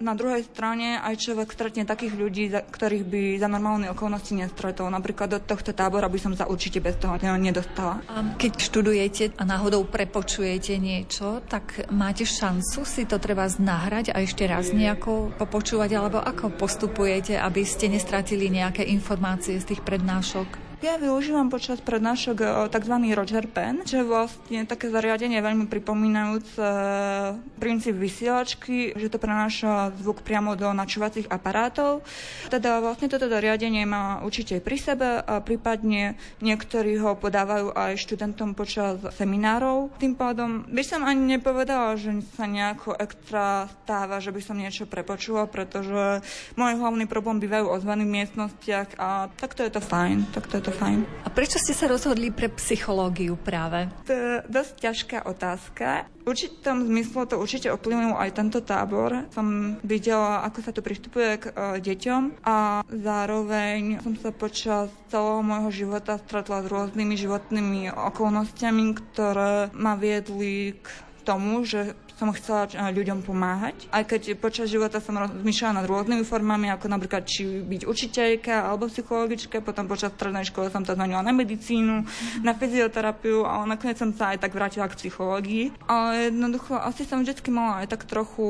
[0.00, 4.88] na druhej strane aj človek stretne takých ľudí, ktorých by za normálne okolnosti nestretol.
[4.88, 8.00] Napríklad do tohto tábora by som sa určite bez toho nedostala.
[8.08, 14.22] A keď študujete a náhodou prepočujete niečo, tak máte šancu si to treba nahrať a
[14.24, 20.69] ešte raz nejako popočúvať, alebo ako postupujete, aby ste nestratili nejaké informácie z tých prednášok?
[20.80, 22.94] Ja využívam počas prednášok e, tzv.
[23.12, 29.92] Roger Pen, čo je vlastne také zariadenie veľmi pripomínajúce e, princíp vysielačky, že to prenáša
[30.00, 32.00] zvuk priamo do načúvacích aparátov.
[32.48, 38.56] Teda vlastne toto zariadenie má určite pri sebe a prípadne niektorí ho podávajú aj študentom
[38.56, 39.92] počas seminárov.
[40.00, 44.88] Tým pádom by som ani nepovedala, že sa nejako extra stáva, že by som niečo
[44.88, 46.24] prepočula, pretože
[46.56, 50.24] môj hlavný problém bývajú ozvaní v miestnostiach a takto je to fajn.
[50.32, 51.02] Takto je to to fajn.
[51.26, 53.90] A prečo ste sa rozhodli pre psychológiu práve?
[54.06, 56.06] To je dosť ťažká otázka.
[56.22, 59.26] V určitom zmysle to určite ovplyvnil aj tento tábor.
[59.34, 65.42] Som videla, ako sa tu pristupuje k uh, deťom a zároveň som sa počas celého
[65.42, 70.86] môjho života stretla s rôznymi životnými okolnostiami, ktoré ma viedli k
[71.26, 73.88] tomu, že som chcela e, ľuďom pomáhať.
[73.88, 78.92] Aj keď počas života som rozmýšľala nad rôznymi formami, ako napríklad či byť učiteľka alebo
[78.92, 82.04] psychologička, potom počas strednej školy som to zmenila na medicínu,
[82.44, 85.72] na fyzioterapiu, ale nakoniec som sa aj tak vrátila k psychológii.
[85.88, 88.44] Ale jednoducho asi som vždy mala aj tak trochu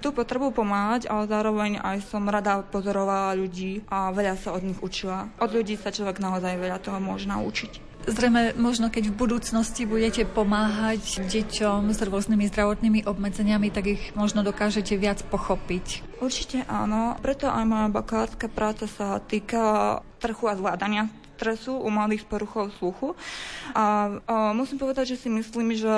[0.00, 4.80] tú potrebu pomáhať, ale zároveň aj som rada pozorovala ľudí a veľa sa od nich
[4.80, 5.28] učila.
[5.36, 7.89] Od ľudí sa človek naozaj veľa toho môže naučiť.
[8.08, 14.40] Zrejme možno keď v budúcnosti budete pomáhať deťom s rôznymi zdravotnými obmedzeniami, tak ich možno
[14.40, 16.18] dokážete viac pochopiť.
[16.24, 22.20] Určite áno, preto aj moja bakalárska práca sa týka trhu a zvládania stresu u mladých
[22.20, 23.16] s poruchou sluchu.
[23.72, 25.88] A, a musím povedať, že si myslím, že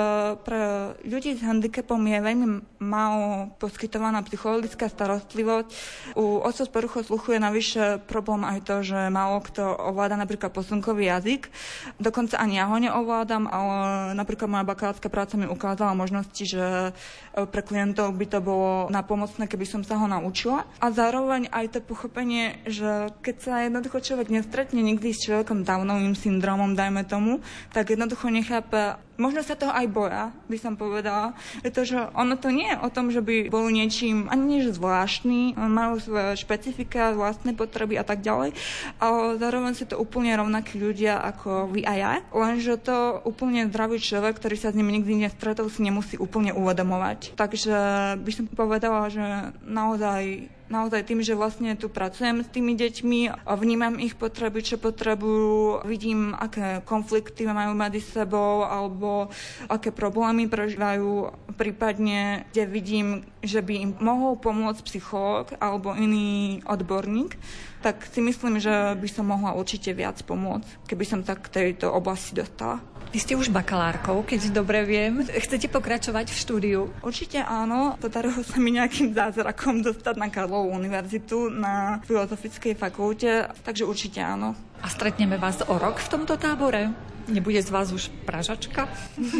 [0.47, 2.47] pre ľudí s handicapom je veľmi
[2.79, 5.67] málo poskytovaná psychologická starostlivosť.
[6.15, 10.55] U osôb s poruchou sluchu je navyše problém aj to, že málo kto ovláda napríklad
[10.55, 11.51] posunkový jazyk.
[11.99, 16.95] Dokonca ani ja ho neovládam, ale napríklad moja bakalárska práca mi ukázala možnosti, že
[17.33, 20.63] pre klientov by to bolo napomocné, keby som sa ho naučila.
[20.79, 26.13] A zároveň aj to pochopenie, že keď sa jednoducho človek nestretne nikdy s človekom Downovým
[26.13, 27.41] syndromom, dajme tomu,
[27.73, 32.65] tak jednoducho nechápe Možno sa toho aj boja, by som povedala, pretože ono to nie
[32.65, 38.01] je o tom, že by bol niečím ani nie zvláštny, majú svoje špecifika, vlastné potreby
[38.01, 38.57] a tak ďalej,
[38.97, 44.01] ale zároveň sú to úplne rovnakí ľudia ako vy a ja, lenže to úplne zdravý
[44.01, 47.37] človek, ktorý sa s nimi nikdy nestretol, si nemusí úplne uvedomovať.
[47.37, 47.77] Takže
[48.17, 54.01] by som povedala, že naozaj naozaj tým, že vlastne tu pracujem s tými deťmi, vnímam
[54.01, 59.29] ich potreby, čo potrebujú, vidím, aké konflikty majú medzi sebou alebo
[59.69, 63.07] aké problémy prežívajú, prípadne, kde vidím,
[63.45, 67.37] že by im mohol pomôcť psychológ alebo iný odborník,
[67.83, 71.91] tak si myslím, že by som mohla určite viac pomôcť, keby som tak k tejto
[71.91, 72.79] oblasti dostala.
[73.13, 75.21] Vy ste už bakalárkou, keď dobre viem.
[75.21, 76.81] Chcete pokračovať v štúdiu?
[77.05, 77.93] Určite áno.
[78.01, 84.57] Podarilo sa mi nejakým zázrakom dostať na Karlovú univerzitu na Filozofickej fakulte, takže určite áno.
[84.81, 87.12] A stretneme vás o rok v tomto tábore?
[87.23, 88.91] Nebude z vás už pražačka?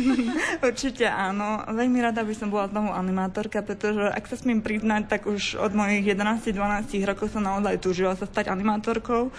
[0.67, 1.67] Určite áno.
[1.67, 5.75] Veľmi rada by som bola znovu animátorka, pretože ak sa smiem priznať, tak už od
[5.75, 6.55] mojich 11-12
[7.03, 9.35] rokov som naozaj túžila sa stať animátorkou.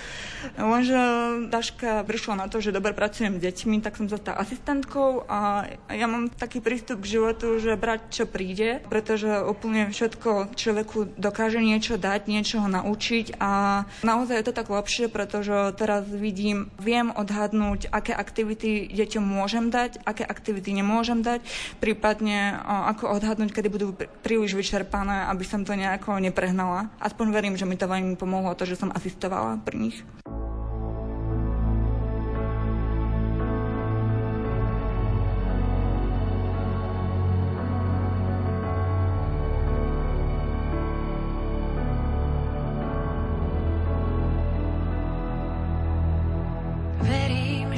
[0.61, 1.01] Lenže
[1.49, 5.65] Daška prišla na to, že dobre pracujem s deťmi, tak som sa stala asistentkou a
[5.89, 11.65] ja mám taký prístup k životu, že brať čo príde, pretože úplne všetko človeku dokáže
[11.65, 17.09] niečo dať, niečo ho naučiť a naozaj je to tak lepšie, pretože teraz vidím, viem
[17.09, 21.47] odhadnúť, aké aktivity aktivity deťom môžem dať, aké aktivity nemôžem dať,
[21.79, 23.95] prípadne ako odhadnúť, kedy budú
[24.27, 26.91] príliš vyčerpané, aby som to nejako neprehnala.
[26.99, 30.03] Aspoň verím, že mi to veľmi pomohlo to, že som asistovala pri nich.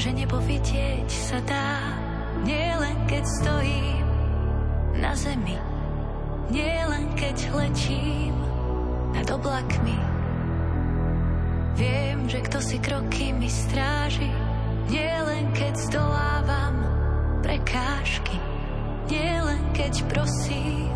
[0.07, 1.99] Že nebo vidieť sa dá,
[2.47, 4.07] nie len keď stojím
[5.03, 5.59] na zemi,
[6.47, 8.39] nie len keď letím
[9.11, 9.99] nad oblakmi.
[11.75, 14.31] Viem, že kto si kroky mi stráži,
[14.95, 16.87] nie len keď zdolávam
[17.43, 18.39] prekážky,
[19.11, 20.95] nie len keď prosím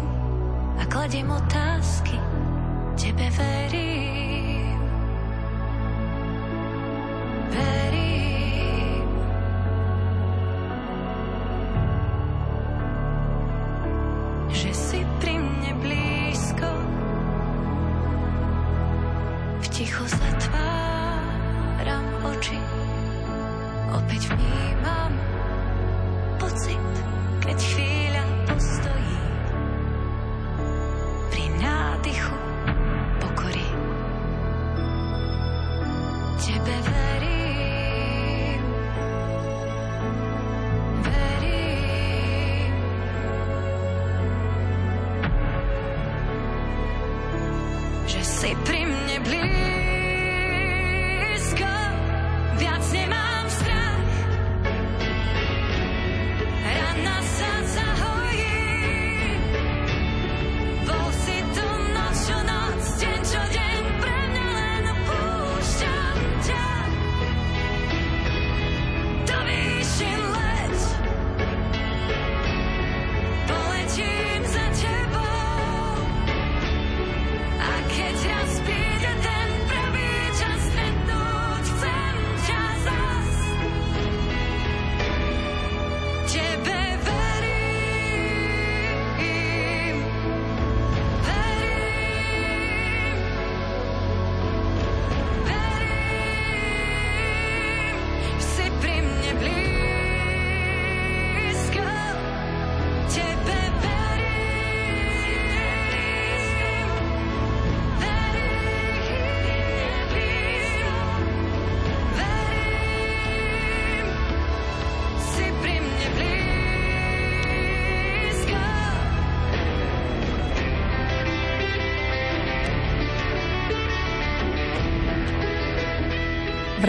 [0.78, 2.14] a kladiem otázky,
[2.94, 3.26] tebe.
[3.34, 4.39] Verím.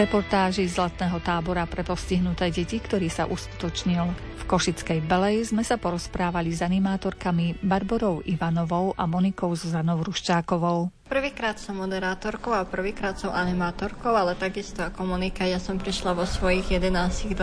[0.02, 5.78] Reportáži z letného tábora pre postihnuté deti, ktorý sa uskutočnil v Košickej Belej, sme sa
[5.78, 10.90] porozprávali s animátorkami Barborou Ivanovou a Monikou Zuzanou Ruščákovou.
[11.06, 16.26] Prvýkrát som moderátorkou a prvýkrát som animátorkou, ale takisto ako Monika, ja som prišla vo
[16.26, 17.38] svojich 11-12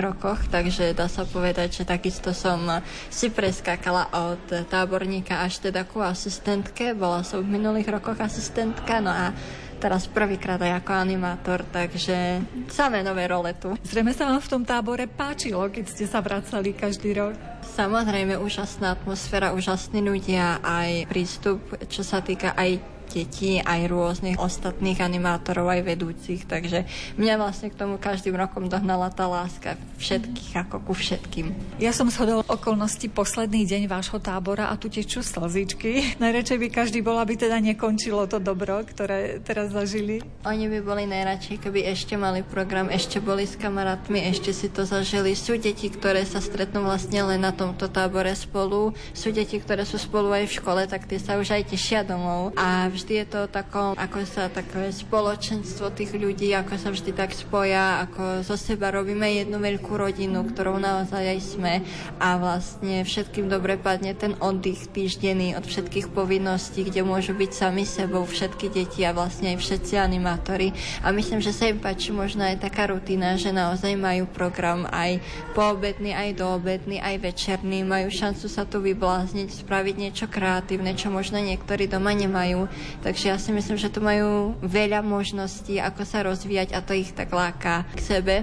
[0.00, 2.80] rokoch, takže dá sa povedať, že takisto som
[3.12, 6.96] si preskákala od táborníka až teda ku asistentke.
[6.96, 9.34] Bola som v minulých rokoch asistentka, no a
[9.78, 13.72] teraz prvýkrát aj ako animátor, takže samé nové role tu.
[13.86, 17.38] Zrejme sa vám v tom tábore páčilo, keď ste sa vracali každý rok.
[17.78, 25.00] Samozrejme, úžasná atmosféra, úžasní ľudia, aj prístup, čo sa týka aj detí, aj rôznych ostatných
[25.00, 26.84] animátorov, aj vedúcich, takže
[27.16, 31.50] mňa vlastne k tomu každým rokom dohnala tá láska všetkých, ako ku všetkým.
[31.82, 36.04] Ja som shodol okolnosti posledný deň vášho tábora a tu tečú slzičky.
[36.22, 40.20] Najradšej by každý bol, aby teda nekončilo to dobro, ktoré teraz zažili.
[40.44, 44.84] Oni by boli najradšej, keby ešte mali program, ešte boli s kamarátmi, ešte si to
[44.84, 45.32] zažili.
[45.32, 48.92] Sú deti, ktoré sa stretnú vlastne len na tomto tábore spolu.
[49.16, 52.52] Sú deti, ktoré sú spolu aj v škole, tak tie sa už aj tešia domov.
[52.58, 57.30] A vždy je to takom, ako sa také spoločenstvo tých ľudí, ako sa vždy tak
[57.30, 61.74] spoja, ako zo seba robíme jednu veľkú rodinu, ktorou naozaj aj sme
[62.18, 67.86] a vlastne všetkým dobre padne ten oddych týždenný od všetkých povinností, kde môžu byť sami
[67.86, 70.74] sebou všetky deti a vlastne aj všetci animátori.
[71.06, 75.22] A myslím, že sa im páči možno aj taká rutina, že naozaj majú program aj
[75.54, 81.38] poobedný, aj doobedný, aj večerný, majú šancu sa tu vyblázniť, spraviť niečo kreatívne, čo možno
[81.38, 82.66] niektorí doma nemajú.
[83.00, 87.14] Takže ja si myslím, že tu majú veľa možností, ako sa rozvíjať a to ich
[87.14, 88.34] tak láka k sebe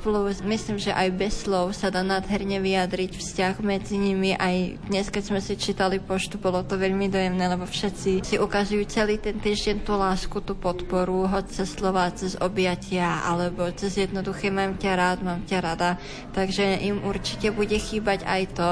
[0.00, 4.32] plus myslím, že aj bez slov sa dá nádherne vyjadriť vzťah medzi nimi.
[4.32, 8.88] Aj dnes, keď sme si čítali poštu, bolo to veľmi dojemné, lebo všetci si ukazujú
[8.88, 14.48] celý ten týždeň tú lásku, tú podporu, hoď cez slova, cez objatia, alebo cez jednoduché
[14.48, 16.00] mám ťa rád, mám ťa rada.
[16.32, 18.70] Takže im určite bude chýbať aj to,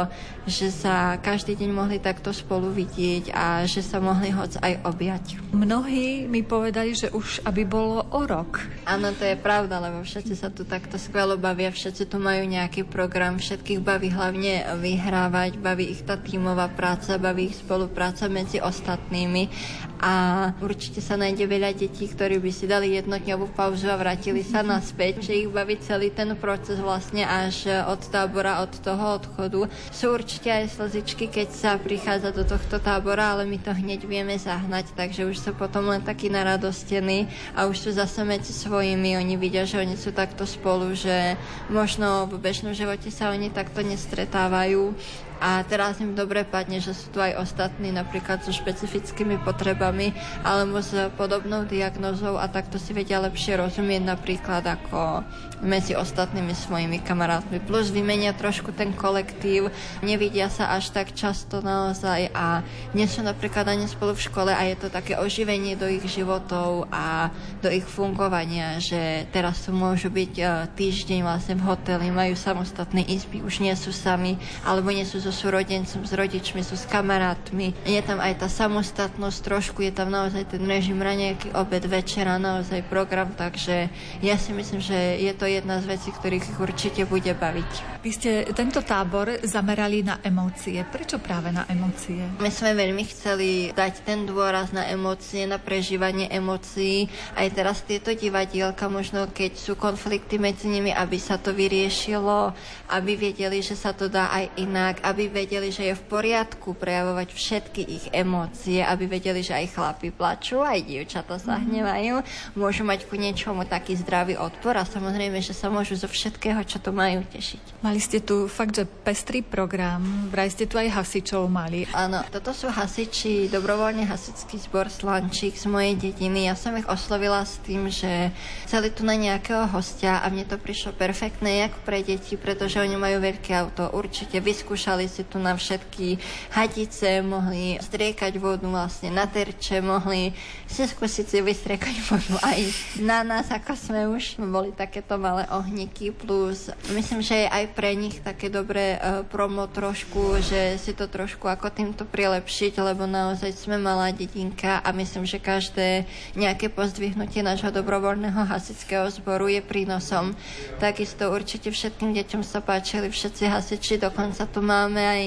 [0.49, 5.25] že sa každý deň mohli takto spolu vidieť a že sa mohli hoď aj objať.
[5.53, 8.65] Mnohí mi povedali, že už aby bolo o rok.
[8.89, 12.47] Áno, to je pravda, lebo všetci sa tu takto skvelé skvelo bavia, všetci tu majú
[12.47, 18.63] nejaký program, všetkých baví hlavne vyhrávať, baví ich tá tímová práca, baví ich spolupráca medzi
[18.63, 19.51] ostatnými
[19.99, 20.15] a
[20.63, 25.27] určite sa nájde veľa detí, ktorí by si dali jednodňovú pauzu a vrátili sa naspäť,
[25.27, 29.67] že ich baví celý ten proces vlastne až od tábora, od toho odchodu.
[29.91, 34.39] Sú určite aj slzičky, keď sa prichádza do tohto tábora, ale my to hneď vieme
[34.39, 37.27] zahnať, takže už sú potom len takí naradostení
[37.59, 41.41] a už sú zase medzi svojimi, oni vidia, že oni sú takto spolu, že že
[41.73, 44.93] možno v bežnom živote sa oni takto nestretávajú
[45.39, 50.11] a teraz im dobre padne, že sú tu aj ostatní napríklad so špecifickými potrebami
[50.43, 55.23] alebo s podobnou diagnózou a takto si vedia lepšie rozumieť napríklad ako
[55.61, 57.59] medzi ostatnými svojimi kamarátmi.
[57.65, 62.63] Plus vymenia trošku ten kolektív, nevidia sa až tak často naozaj a
[62.95, 66.87] nie sú napríklad ani spolu v škole a je to také oživenie do ich životov
[66.95, 70.45] a do ich fungovania, že teraz tu môžu byť e,
[70.79, 75.35] týždeň vlastne v hoteli, majú samostatné izby, už nie sú sami alebo nie sú so
[75.35, 77.75] súrodencom, s rodičmi, sú s kamarátmi.
[77.83, 82.87] Je tam aj tá samostatnosť trošku, je tam naozaj ten režim raňajky, obed, večera, naozaj
[82.87, 83.91] program, takže
[84.23, 87.99] ja si myslím, že je to jedna z vecí, ktorých ich určite bude baviť.
[87.99, 90.79] Vy ste tento tábor zamerali na emócie.
[90.87, 92.23] Prečo práve na emócie?
[92.39, 97.11] My sme veľmi chceli dať ten dôraz na emócie, na prežívanie emócií.
[97.35, 102.55] Aj teraz tieto divadielka, možno keď sú konflikty medzi nimi, aby sa to vyriešilo,
[102.95, 107.29] aby vedeli, že sa to dá aj inak, aby vedeli, že je v poriadku prejavovať
[107.35, 111.63] všetky ich emócie, aby vedeli, že aj chlapi plačú, aj dievčata sa mhm.
[111.67, 112.15] hnevajú,
[112.55, 116.83] môžu mať ku niečomu taký zdravý odpor a samozrejme, že sa môžu zo všetkého, čo
[116.83, 117.83] tu majú, tešiť.
[117.85, 121.87] Mali ste tu fakt, že pestrý program, vraj ste tu aj hasičov mali.
[121.95, 126.49] Áno, toto sú hasiči, dobrovoľne hasičský zbor Slančík z mojej dediny.
[126.49, 128.33] Ja som ich oslovila s tým, že
[128.65, 132.99] chceli tu na nejakého hostia a mne to prišlo perfektné, jak pre deti, pretože oni
[132.99, 133.93] majú veľké auto.
[133.93, 136.19] Určite vyskúšali si tu na všetky
[136.57, 140.33] hadice, mohli striekať vodu vlastne na terče, mohli
[140.65, 142.61] si skúsiť si vystriekať vodu aj
[143.05, 145.28] na nás, ako sme už boli takéto malé
[145.61, 150.93] ohníky, plus myslím, že je aj pre nich také dobré uh, promo trošku, že si
[150.97, 156.09] to trošku ako týmto prilepšiť, lebo naozaj sme malá dedinka a myslím, že každé
[156.39, 160.33] nejaké pozdvihnutie nášho dobrovoľného hasičského zboru je prínosom.
[160.81, 165.23] Takisto určite všetkým deťom sa páčili všetci hasiči, dokonca tu máme aj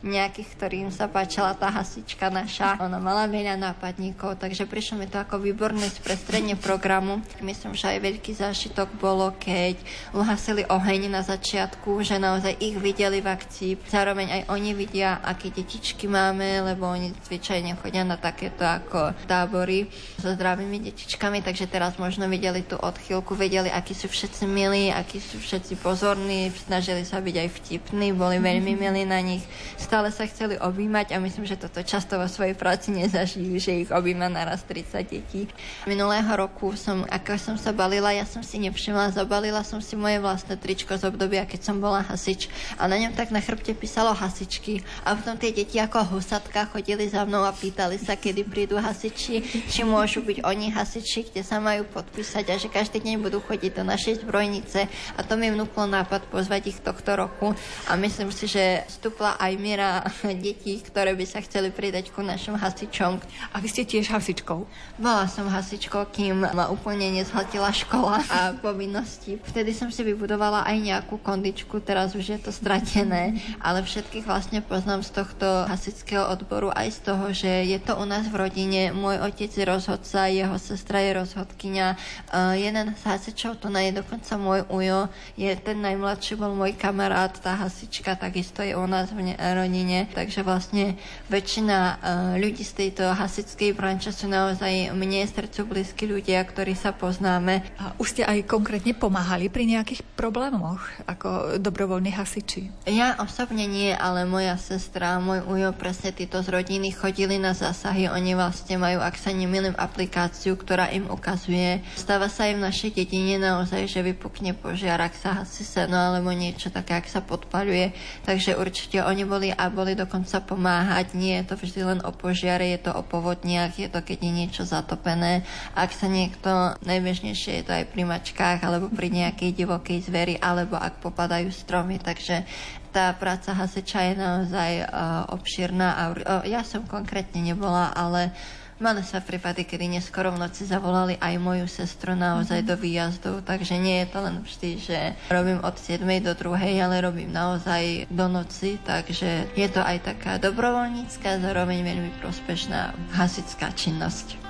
[0.00, 2.80] nejakých, ktorým sa páčila tá hasička naša.
[2.80, 7.20] Ona mala veľa nápadníkov, takže prišlo mi to ako výborné sprestredne programu.
[7.44, 9.76] Myslím, že aj veľký zážitok bolo, keď
[10.16, 13.72] uhasili oheň na začiatku, že naozaj ich videli v akcii.
[13.92, 19.92] Zároveň aj oni vidia, aké detičky máme, lebo oni zvyčajne chodia na takéto ako tábory
[20.16, 25.20] so zdravými detičkami, takže teraz možno videli tú odchýlku, vedeli, akí sú všetci milí, akí
[25.20, 29.44] sú všetci pozorní, snažili sa byť aj vtipní, boli veľmi milí na nich
[29.90, 33.90] stále sa chceli objímať a myslím, že toto často vo svojej práci nezažijú, že ich
[33.90, 35.50] objíma naraz 30 detí.
[35.82, 40.22] Minulého roku som, ako som sa balila, ja som si nevšimla, zabalila som si moje
[40.22, 42.46] vlastné tričko z obdobia, keď som bola hasič
[42.78, 47.10] a na ňom tak na chrbte písalo hasičky a potom tie deti ako husatka chodili
[47.10, 51.58] za mnou a pýtali sa, kedy prídu hasiči, či môžu byť oni hasiči, kde sa
[51.58, 54.86] majú podpísať a že každý deň budú chodiť do našej zbrojnice
[55.18, 57.58] a to mi vnúklo nápad pozvať ich tohto roku
[57.90, 60.04] a myslím si, že vstúpla aj miera miera
[60.44, 63.16] detí, ktoré by sa chceli pridať ku našim hasičom.
[63.52, 64.68] A vy ste tiež hasičkou?
[65.00, 69.40] Bola som hasičkou, kým ma úplne nezhatila škola a povinnosti.
[69.40, 74.60] Vtedy som si vybudovala aj nejakú kondičku, teraz už je to stratené, ale všetkých vlastne
[74.60, 78.92] poznám z tohto hasičského odboru aj z toho, že je to u nás v rodine.
[78.92, 81.96] Môj otec je rozhodca, jeho sestra je rozhodkynia.
[82.28, 85.08] Uh, jeden z hasičov, to je dokonca môj ujo,
[85.40, 89.69] je ten najmladší, bol môj kamarát, tá hasička takisto je u nás v ne- rodine,
[90.10, 90.98] takže vlastne
[91.30, 91.96] väčšina uh,
[92.36, 97.62] ľudí z tejto hasičskej branče sú naozaj mne srdcu blízki ľudia, ktorí sa poznáme.
[97.78, 102.90] A už ste aj konkrétne pomáhali pri nejakých problémoch ako dobrovoľní hasiči?
[102.90, 108.10] Ja osobne nie, ale moja sestra, môj ujo, presne títo z rodiny chodili na zásahy.
[108.10, 111.84] Oni vlastne majú, ak sa nemýlim, aplikáciu, ktorá im ukazuje.
[111.94, 116.34] Stáva sa im v našej dedine naozaj, že vypukne požiar, ak sa hasí seno alebo
[116.34, 117.92] niečo také, ak sa podpaľuje.
[118.26, 121.12] Takže určite oni boli a boli dokonca pomáhať.
[121.12, 124.32] Nie je to vždy len o požiare, je to o povodniach, je to keď je
[124.32, 125.44] niečo zatopené.
[125.76, 130.80] Ak sa niekto, najbežnejšie je to aj pri mačkách alebo pri nejakej divokej zveri, alebo
[130.80, 132.00] ak popadajú stromy.
[132.00, 132.48] Takže
[132.90, 134.88] tá práca hasiča je naozaj uh,
[135.30, 136.16] obširná a uh,
[136.48, 138.34] ja som konkrétne nebola, ale
[138.80, 142.72] Mali sa prípady, kedy neskoro v noci zavolali aj moju sestru naozaj mm-hmm.
[142.72, 146.00] do výjazdov, takže nie je to len vždy, že robím od 7.
[146.24, 146.80] do 2.
[146.80, 153.68] ale robím naozaj do noci, takže je to aj taká dobrovoľnícka, zároveň veľmi prospešná hasická
[153.76, 154.40] činnosť.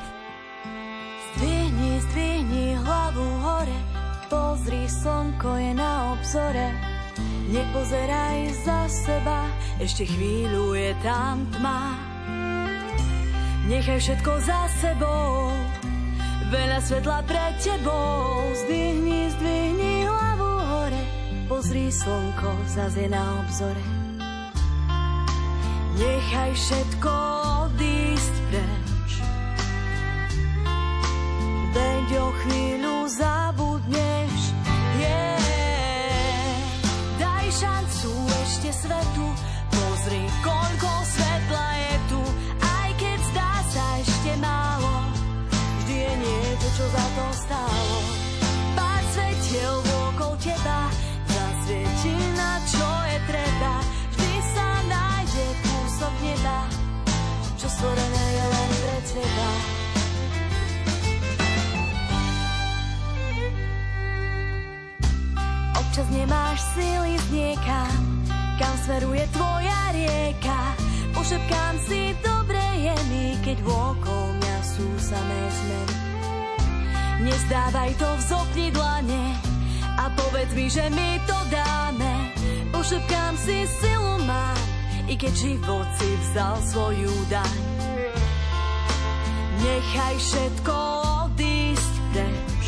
[1.35, 3.79] Zdvihni, zdvihni hlavu hore,
[4.31, 6.71] pozri, slnko je na obzore.
[7.51, 9.51] Nepozeraj za seba,
[9.83, 12.10] ešte chvíľu je tam tma.
[13.69, 15.53] Nechaj všetko za sebou,
[16.49, 18.49] veľa svetla pred tebou.
[18.65, 21.03] Zdvihni, zdvihni hlavu hore,
[21.45, 23.85] pozri slnko, zase na obzore.
[26.01, 27.13] Nechaj všetko
[27.69, 29.11] odísť preč,
[31.77, 34.41] veď o chvíľu zabudneš.
[34.97, 35.37] Yeah.
[37.21, 38.13] Daj šancu
[38.49, 39.27] ešte svetu,
[39.69, 41.80] pozri koľko svetla je
[46.81, 47.97] čo za to stálo.
[48.73, 50.81] Pár svetiel okolo teba,
[51.29, 53.75] zasvieti na čo je treba,
[54.17, 56.59] vždy sa nájde kúsok neba,
[57.61, 59.51] čo stvorené je len pre teba.
[65.85, 68.01] Občas nemáš síly z niekam,
[68.57, 70.61] kam smeruje tvoja rieka,
[71.13, 72.40] pošepkám si dobre
[77.21, 79.37] Nezdávaj to, vzopni dlane
[80.01, 82.33] a povedz mi, že mi to dáme.
[82.73, 84.57] Pošepkám si silu mám,
[85.05, 87.61] i keď život si vzal svoju daň.
[89.61, 90.77] Nechaj všetko
[91.29, 92.65] odísť preč.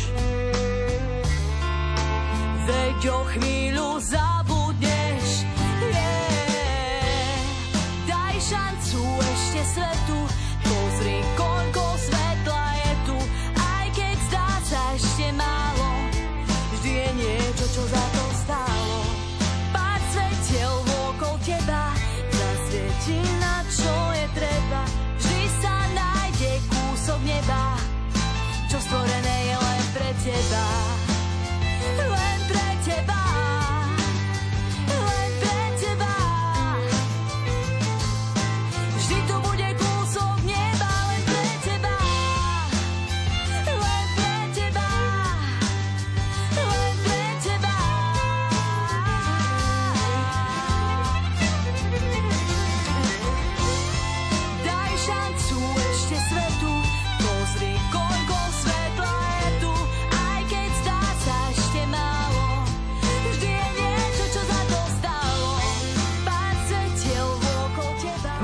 [2.69, 5.49] Veď o chvíľu zabudneš,
[5.89, 7.41] yeah.
[8.05, 10.19] Daj šancu ešte svetu,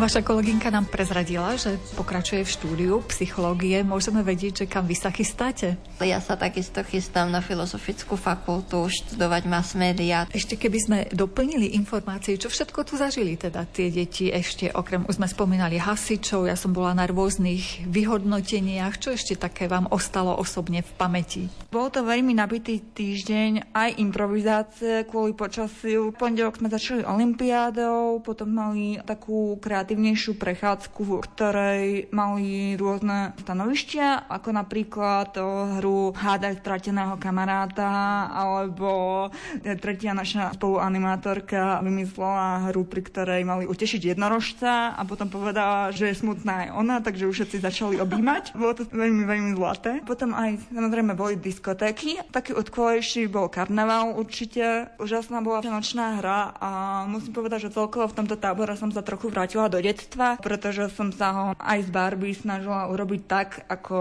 [0.09, 3.85] Vaša kolegynka nám prezradila, že pokračuje v štúdiu psychológie.
[3.85, 5.77] Môžeme vedieť, že kam vy sa chystáte?
[6.01, 10.25] Ja sa takisto chystám na Filozofickú fakultu študovať mass media.
[10.33, 15.21] Ešte keby sme doplnili informácie, čo všetko tu zažili teda tie deti ešte, okrem, už
[15.21, 20.81] sme spomínali hasičov, ja som bola na rôznych vyhodnoteniach, čo ešte také vám ostalo osobne
[20.81, 21.45] v pamäti?
[21.69, 26.09] Bol to veľmi nabitý týždeň, aj improvizácie kvôli počasiu.
[26.17, 31.85] Pondelok sme začali olimpiádou, potom mali takú kreatívnu kreatívnejšiu prechádzku, v ktorej
[32.15, 35.35] mali rôzne stanovištia, ako napríklad
[35.75, 39.27] hru Hádaj strateného kamaráta, alebo
[39.59, 46.23] tretia naša spoluanimátorka vymyslela hru, pri ktorej mali utešiť jednorožca a potom povedala, že je
[46.23, 48.55] smutná aj ona, takže už všetci začali objímať.
[48.59, 49.99] Bolo to veľmi, veľmi zlaté.
[50.07, 52.23] Potom aj samozrejme boli diskotéky.
[52.31, 54.95] Taký odkvojší bol karneval určite.
[54.95, 56.69] Úžasná bola nočná hra a
[57.03, 61.09] musím povedať, že celkovo v tomto tábore som sa trochu vrátila do detstva, pretože som
[61.09, 63.97] sa ho aj z Barbie snažila urobiť tak, ako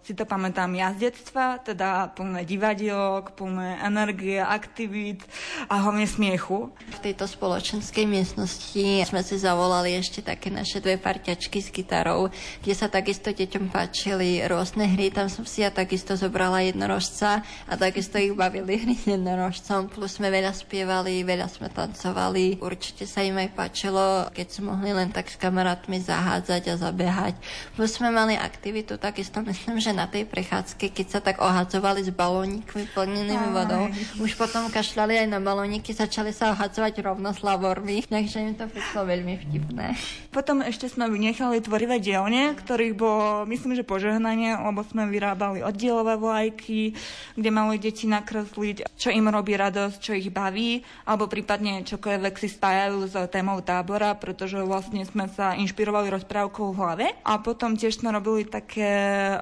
[0.00, 5.22] si to pamätám ja z detstva, teda plné divadielok, plné energie, aktivít
[5.70, 6.72] a hlavne smiechu.
[6.72, 12.32] V tejto spoločenskej miestnosti sme si zavolali ešte také naše dve parťačky s gitarou,
[12.64, 15.12] kde sa takisto deťom páčili rôzne hry.
[15.12, 19.92] Tam som si ja takisto zobrala jednorožca a takisto ich bavili hry s jednorožcom.
[19.92, 22.58] Plus sme veľa spievali, veľa sme tancovali.
[22.64, 27.34] Určite sa im aj páčilo, keď sme mohli len tak s kamarátmi zahádzať a zabehať.
[27.76, 32.14] Plus sme mali aktivitu takisto, myslím, že na tej prechádzke, keď sa tak ohadzovali s
[32.14, 33.90] balónikmi plnenými vodou,
[34.22, 38.70] už potom kašľali aj na balóniky, začali sa ohadzovať rovno s lavormi, takže im to
[38.70, 39.98] prišlo veľmi vtipné.
[40.30, 46.14] Potom ešte sme vynechali tvorivé dielne, ktorých bolo, myslím, že požehnanie, lebo sme vyrábali oddielové
[46.14, 46.94] vlajky,
[47.34, 52.48] kde mali deti nakresliť, čo im robí radosť, čo ich baví, alebo prípadne čokoľvek si
[52.52, 57.72] spájajú s témou tábora, pretože vlastne vlastne sme sa inšpirovali rozprávkou v hlave a potom
[57.72, 58.92] tiež sme robili také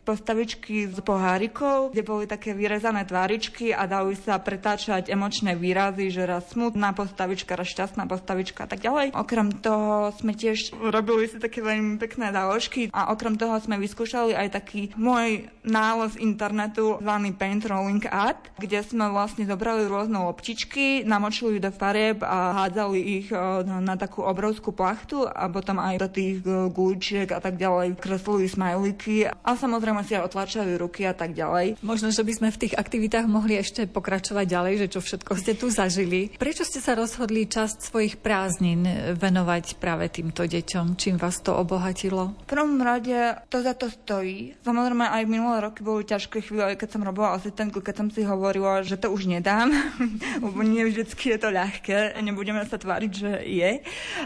[0.07, 6.31] postavičky s pohárikou, kde boli také vyrezané tváričky a dali sa pretáčať emočné výrazy, že
[6.31, 9.19] raz smutná postavička, raz šťastná postavička a tak ďalej.
[9.19, 14.39] Okrem toho sme tiež robili si také veľmi pekné záložky a okrem toho sme vyskúšali
[14.39, 21.03] aj taký môj nález internetu zvaný Paint Rolling Art, kde sme vlastne zobrali rôzne loptičky,
[21.03, 26.09] namočili do farieb a hádzali ich eh, na takú obrovskú plachtu a potom aj do
[26.09, 31.15] tých e, gúčiek a tak ďalej kreslili smajliky a samozrejme si aj otlačali ruky a
[31.17, 31.81] tak ďalej.
[31.81, 35.53] Možno, že by sme v tých aktivitách mohli ešte pokračovať ďalej, že čo všetko ste
[35.57, 36.35] tu zažili.
[36.37, 40.99] Prečo ste sa rozhodli časť svojich prázdnin venovať práve týmto deťom?
[40.99, 42.35] Čím vás to obohatilo?
[42.45, 44.59] V prvom rade to za to stojí.
[44.67, 48.83] Samozrejme aj minulé roky boli ťažké chvíle, keď som robila asistentku, keď som si hovorila,
[48.83, 49.71] že to už nedám,
[50.45, 53.71] lebo nie vždycky je to ľahké, nebudeme sa tváriť, že je,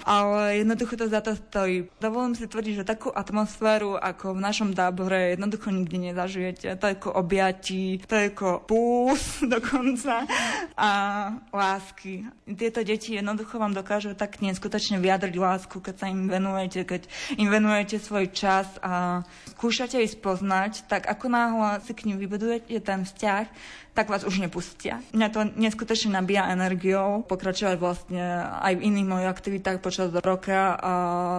[0.09, 1.93] ale jednoducho to za to stojí.
[2.01, 6.73] Dovolím si tvrdiť, že takú atmosféru ako v našom tábore jednoducho nikdy nezažijete.
[6.81, 9.21] To je ako objatí, to je ako pús
[9.55, 10.25] dokonca
[10.73, 10.91] a
[11.53, 12.25] lásky.
[12.57, 17.03] Tieto deti jednoducho vám dokážu tak neskutočne vyjadriť lásku, keď sa im venujete, keď
[17.37, 19.21] im venujete svoj čas a
[19.53, 23.47] skúšate ich spoznať, tak ako náhle si k ním vybudujete ten vzťah,
[23.93, 25.05] tak vás už nepustia.
[25.13, 28.25] Mňa to neskutočne nabíja energiou pokračovať vlastne
[28.65, 30.93] aj v iných mojich aktivitách počas roka a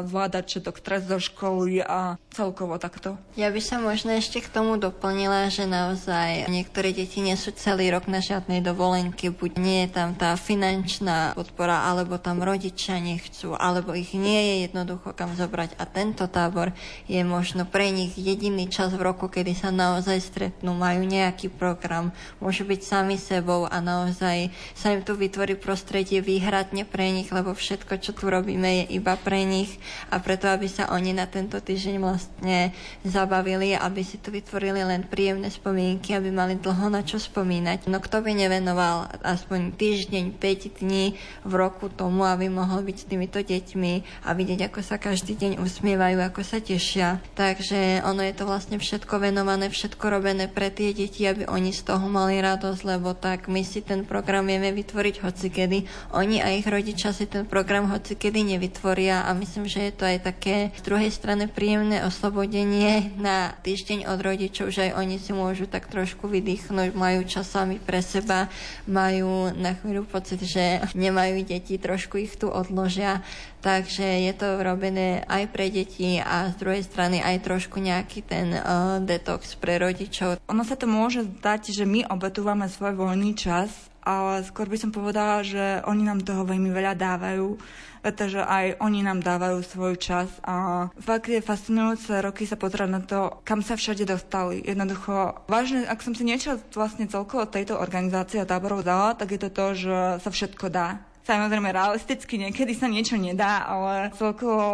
[0.05, 3.17] zvládať všetok stres zo školy a celkovo takto.
[3.33, 7.89] Ja by som možno ešte k tomu doplnila, že naozaj niektoré deti nie sú celý
[7.89, 13.57] rok na žiadnej dovolenke, buď nie je tam tá finančná podpora, alebo tam rodičia nechcú,
[13.57, 15.77] alebo ich nie je jednoducho kam zobrať.
[15.81, 16.73] A tento tábor
[17.09, 22.13] je možno pre nich jediný čas v roku, kedy sa naozaj stretnú, majú nejaký program,
[22.43, 27.55] môžu byť sami sebou a naozaj sa im tu vytvorí prostredie výhradne pre nich, lebo
[27.55, 29.79] všetko, čo tu robíme, je iba pre nich
[30.11, 32.75] a preto, aby sa oni na tento týždeň vlastne
[33.07, 37.87] zabavili, aby si tu vytvorili len príjemné spomienky, aby mali dlho na čo spomínať.
[37.87, 41.15] No kto by nevenoval aspoň týždeň, 5 dní
[41.47, 45.51] v roku tomu, aby mohol byť s týmito deťmi a vidieť, ako sa každý deň
[45.63, 47.23] usmievajú, ako sa tešia.
[47.37, 51.85] Takže ono je to vlastne všetko venované, všetko robené pre tie deti, aby oni z
[51.85, 55.85] toho mali mali radosť, lebo tak my si ten program vieme vytvoriť hocikedy.
[56.17, 60.17] Oni a ich rodičia si ten program hocikedy nevytvoria a myslím, že je to aj
[60.25, 65.69] také z druhej strany príjemné oslobodenie na týždeň od rodičov, že aj oni si môžu
[65.69, 68.49] tak trošku vydýchnuť, majú čas sami pre seba,
[68.89, 73.21] majú na chvíľu pocit, že nemajú deti, trošku ich tu odložia.
[73.63, 78.51] Takže je to robené aj pre deti a z druhej strany aj trošku nejaký ten
[78.51, 80.43] uh, detox pre rodičov.
[80.51, 84.91] Ono sa to môže zdať, že my obetúvame svoj voľný čas ale skôr by som
[84.91, 87.55] povedala, že oni nám toho veľmi veľa dávajú,
[88.03, 92.99] pretože aj oni nám dávajú svoj čas a fakt je fascinujúce roky sa pozerať na
[92.99, 94.59] to, kam sa všade dostali.
[94.59, 99.39] Jednoducho, vážne, ak som si niečo vlastne celkovo tejto organizácie a táborov dala, tak je
[99.39, 100.99] to to, že sa všetko dá.
[101.23, 104.67] Samozrejme, realisticky niekedy sa niečo nedá, ale celkovo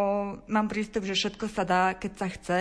[0.50, 2.58] mám prístup, že všetko sa dá, keď sa chce.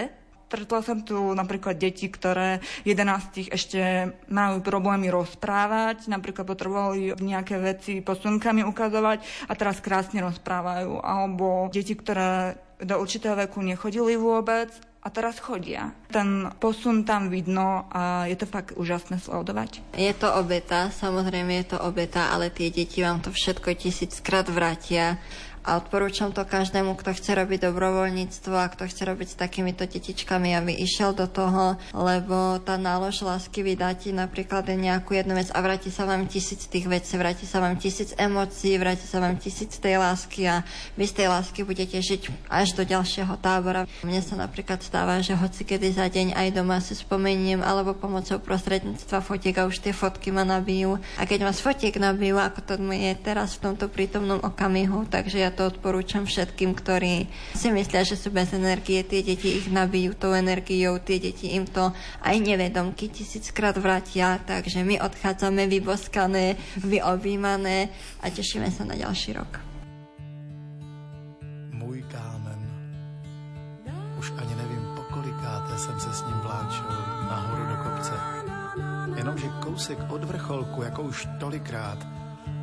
[0.50, 8.02] Stretla som tu napríklad deti, ktoré 11 ešte majú problémy rozprávať, napríklad potrebovali nejaké veci
[8.02, 11.06] posunkami ukazovať a teraz krásne rozprávajú.
[11.06, 15.96] Alebo deti, ktoré do určitého veku nechodili vôbec a teraz chodia.
[16.12, 19.80] Ten posun tam vidno a je to fakt úžasné sledovať.
[19.96, 25.16] Je to obeta, samozrejme je to obeta, ale tie deti vám to všetko tisíckrát vrátia
[25.64, 30.56] a odporúčam to každému, kto chce robiť dobrovoľníctvo a kto chce robiť s takýmito detičkami,
[30.56, 35.60] aby išiel do toho, lebo tá nálož lásky vydá ti napríklad nejakú jednu vec a
[35.60, 39.76] vráti sa vám tisíc tých vecí, vráti sa vám tisíc emócií, vráti sa vám tisíc
[39.78, 40.64] tej lásky a
[40.96, 43.86] vy z tej lásky budete žiť až do ďalšieho tábora.
[44.02, 48.40] Mne sa napríklad stáva, že hoci kedy za deň aj doma si spomeniem alebo pomocou
[48.40, 50.98] prostredníctva fotiek a už tie fotky ma nabijú.
[51.20, 55.42] A keď ma z fotiek nabijú, ako to je teraz v tomto prítomnom okamihu, takže
[55.42, 60.16] ja to odporúčam všetkým, ktorí si myslia, že sú bez energie, tie deti ich nabijú
[60.16, 61.92] tou energiou, tie deti im to
[62.24, 67.90] aj nevedomky tisíckrát vrátia, takže my odchádzame vyboskané, vyobímané
[68.24, 69.60] a tešíme sa na ďalší rok.
[71.72, 72.60] Můj kámen.
[74.20, 76.92] Už ani nevím, pokolikáté jsem se s ním vláčil
[77.30, 78.14] nahoru do kopce.
[79.16, 82.08] Jenomže kousek od vrcholku, jako už tolikrát,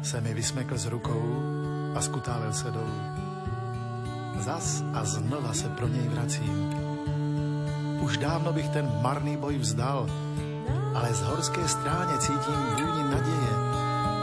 [0.03, 1.43] se mi vysmekl z rukou
[1.97, 3.01] a skutálil se dolů.
[4.39, 6.75] Zas a znova se pro něj vracím.
[8.01, 10.07] Už dávno bych ten marný boj vzdal,
[10.95, 13.55] ale z horské stráně cítím vůni naděje,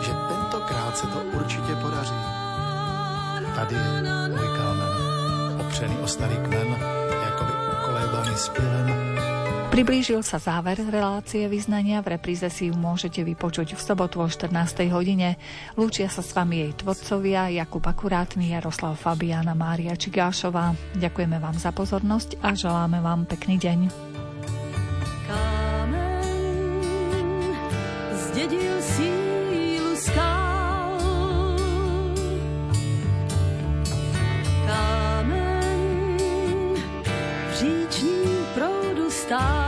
[0.01, 2.15] že tentokrát se to určitě podaří.
[3.55, 4.93] Tady je můj kámen,
[5.65, 6.77] opřený o starý kmen,
[7.25, 7.51] jakoby
[7.81, 9.12] ukolébaný zpěvem
[9.73, 14.53] Priblížil sa záver relácie vyznania, v repríze si ju môžete vypočuť v sobotu o 14.
[14.93, 15.41] hodine.
[15.73, 20.77] Lúčia sa s vami jej tvorcovia Jakub Akurátny, Jaroslav Fabiana, Mária Čigášová.
[20.93, 23.79] Ďakujeme vám za pozornosť a želáme vám pekný deň.
[28.33, 30.97] zdedil sílu skál.
[34.65, 35.81] Kámen
[37.49, 39.62] v říčním proudu stál.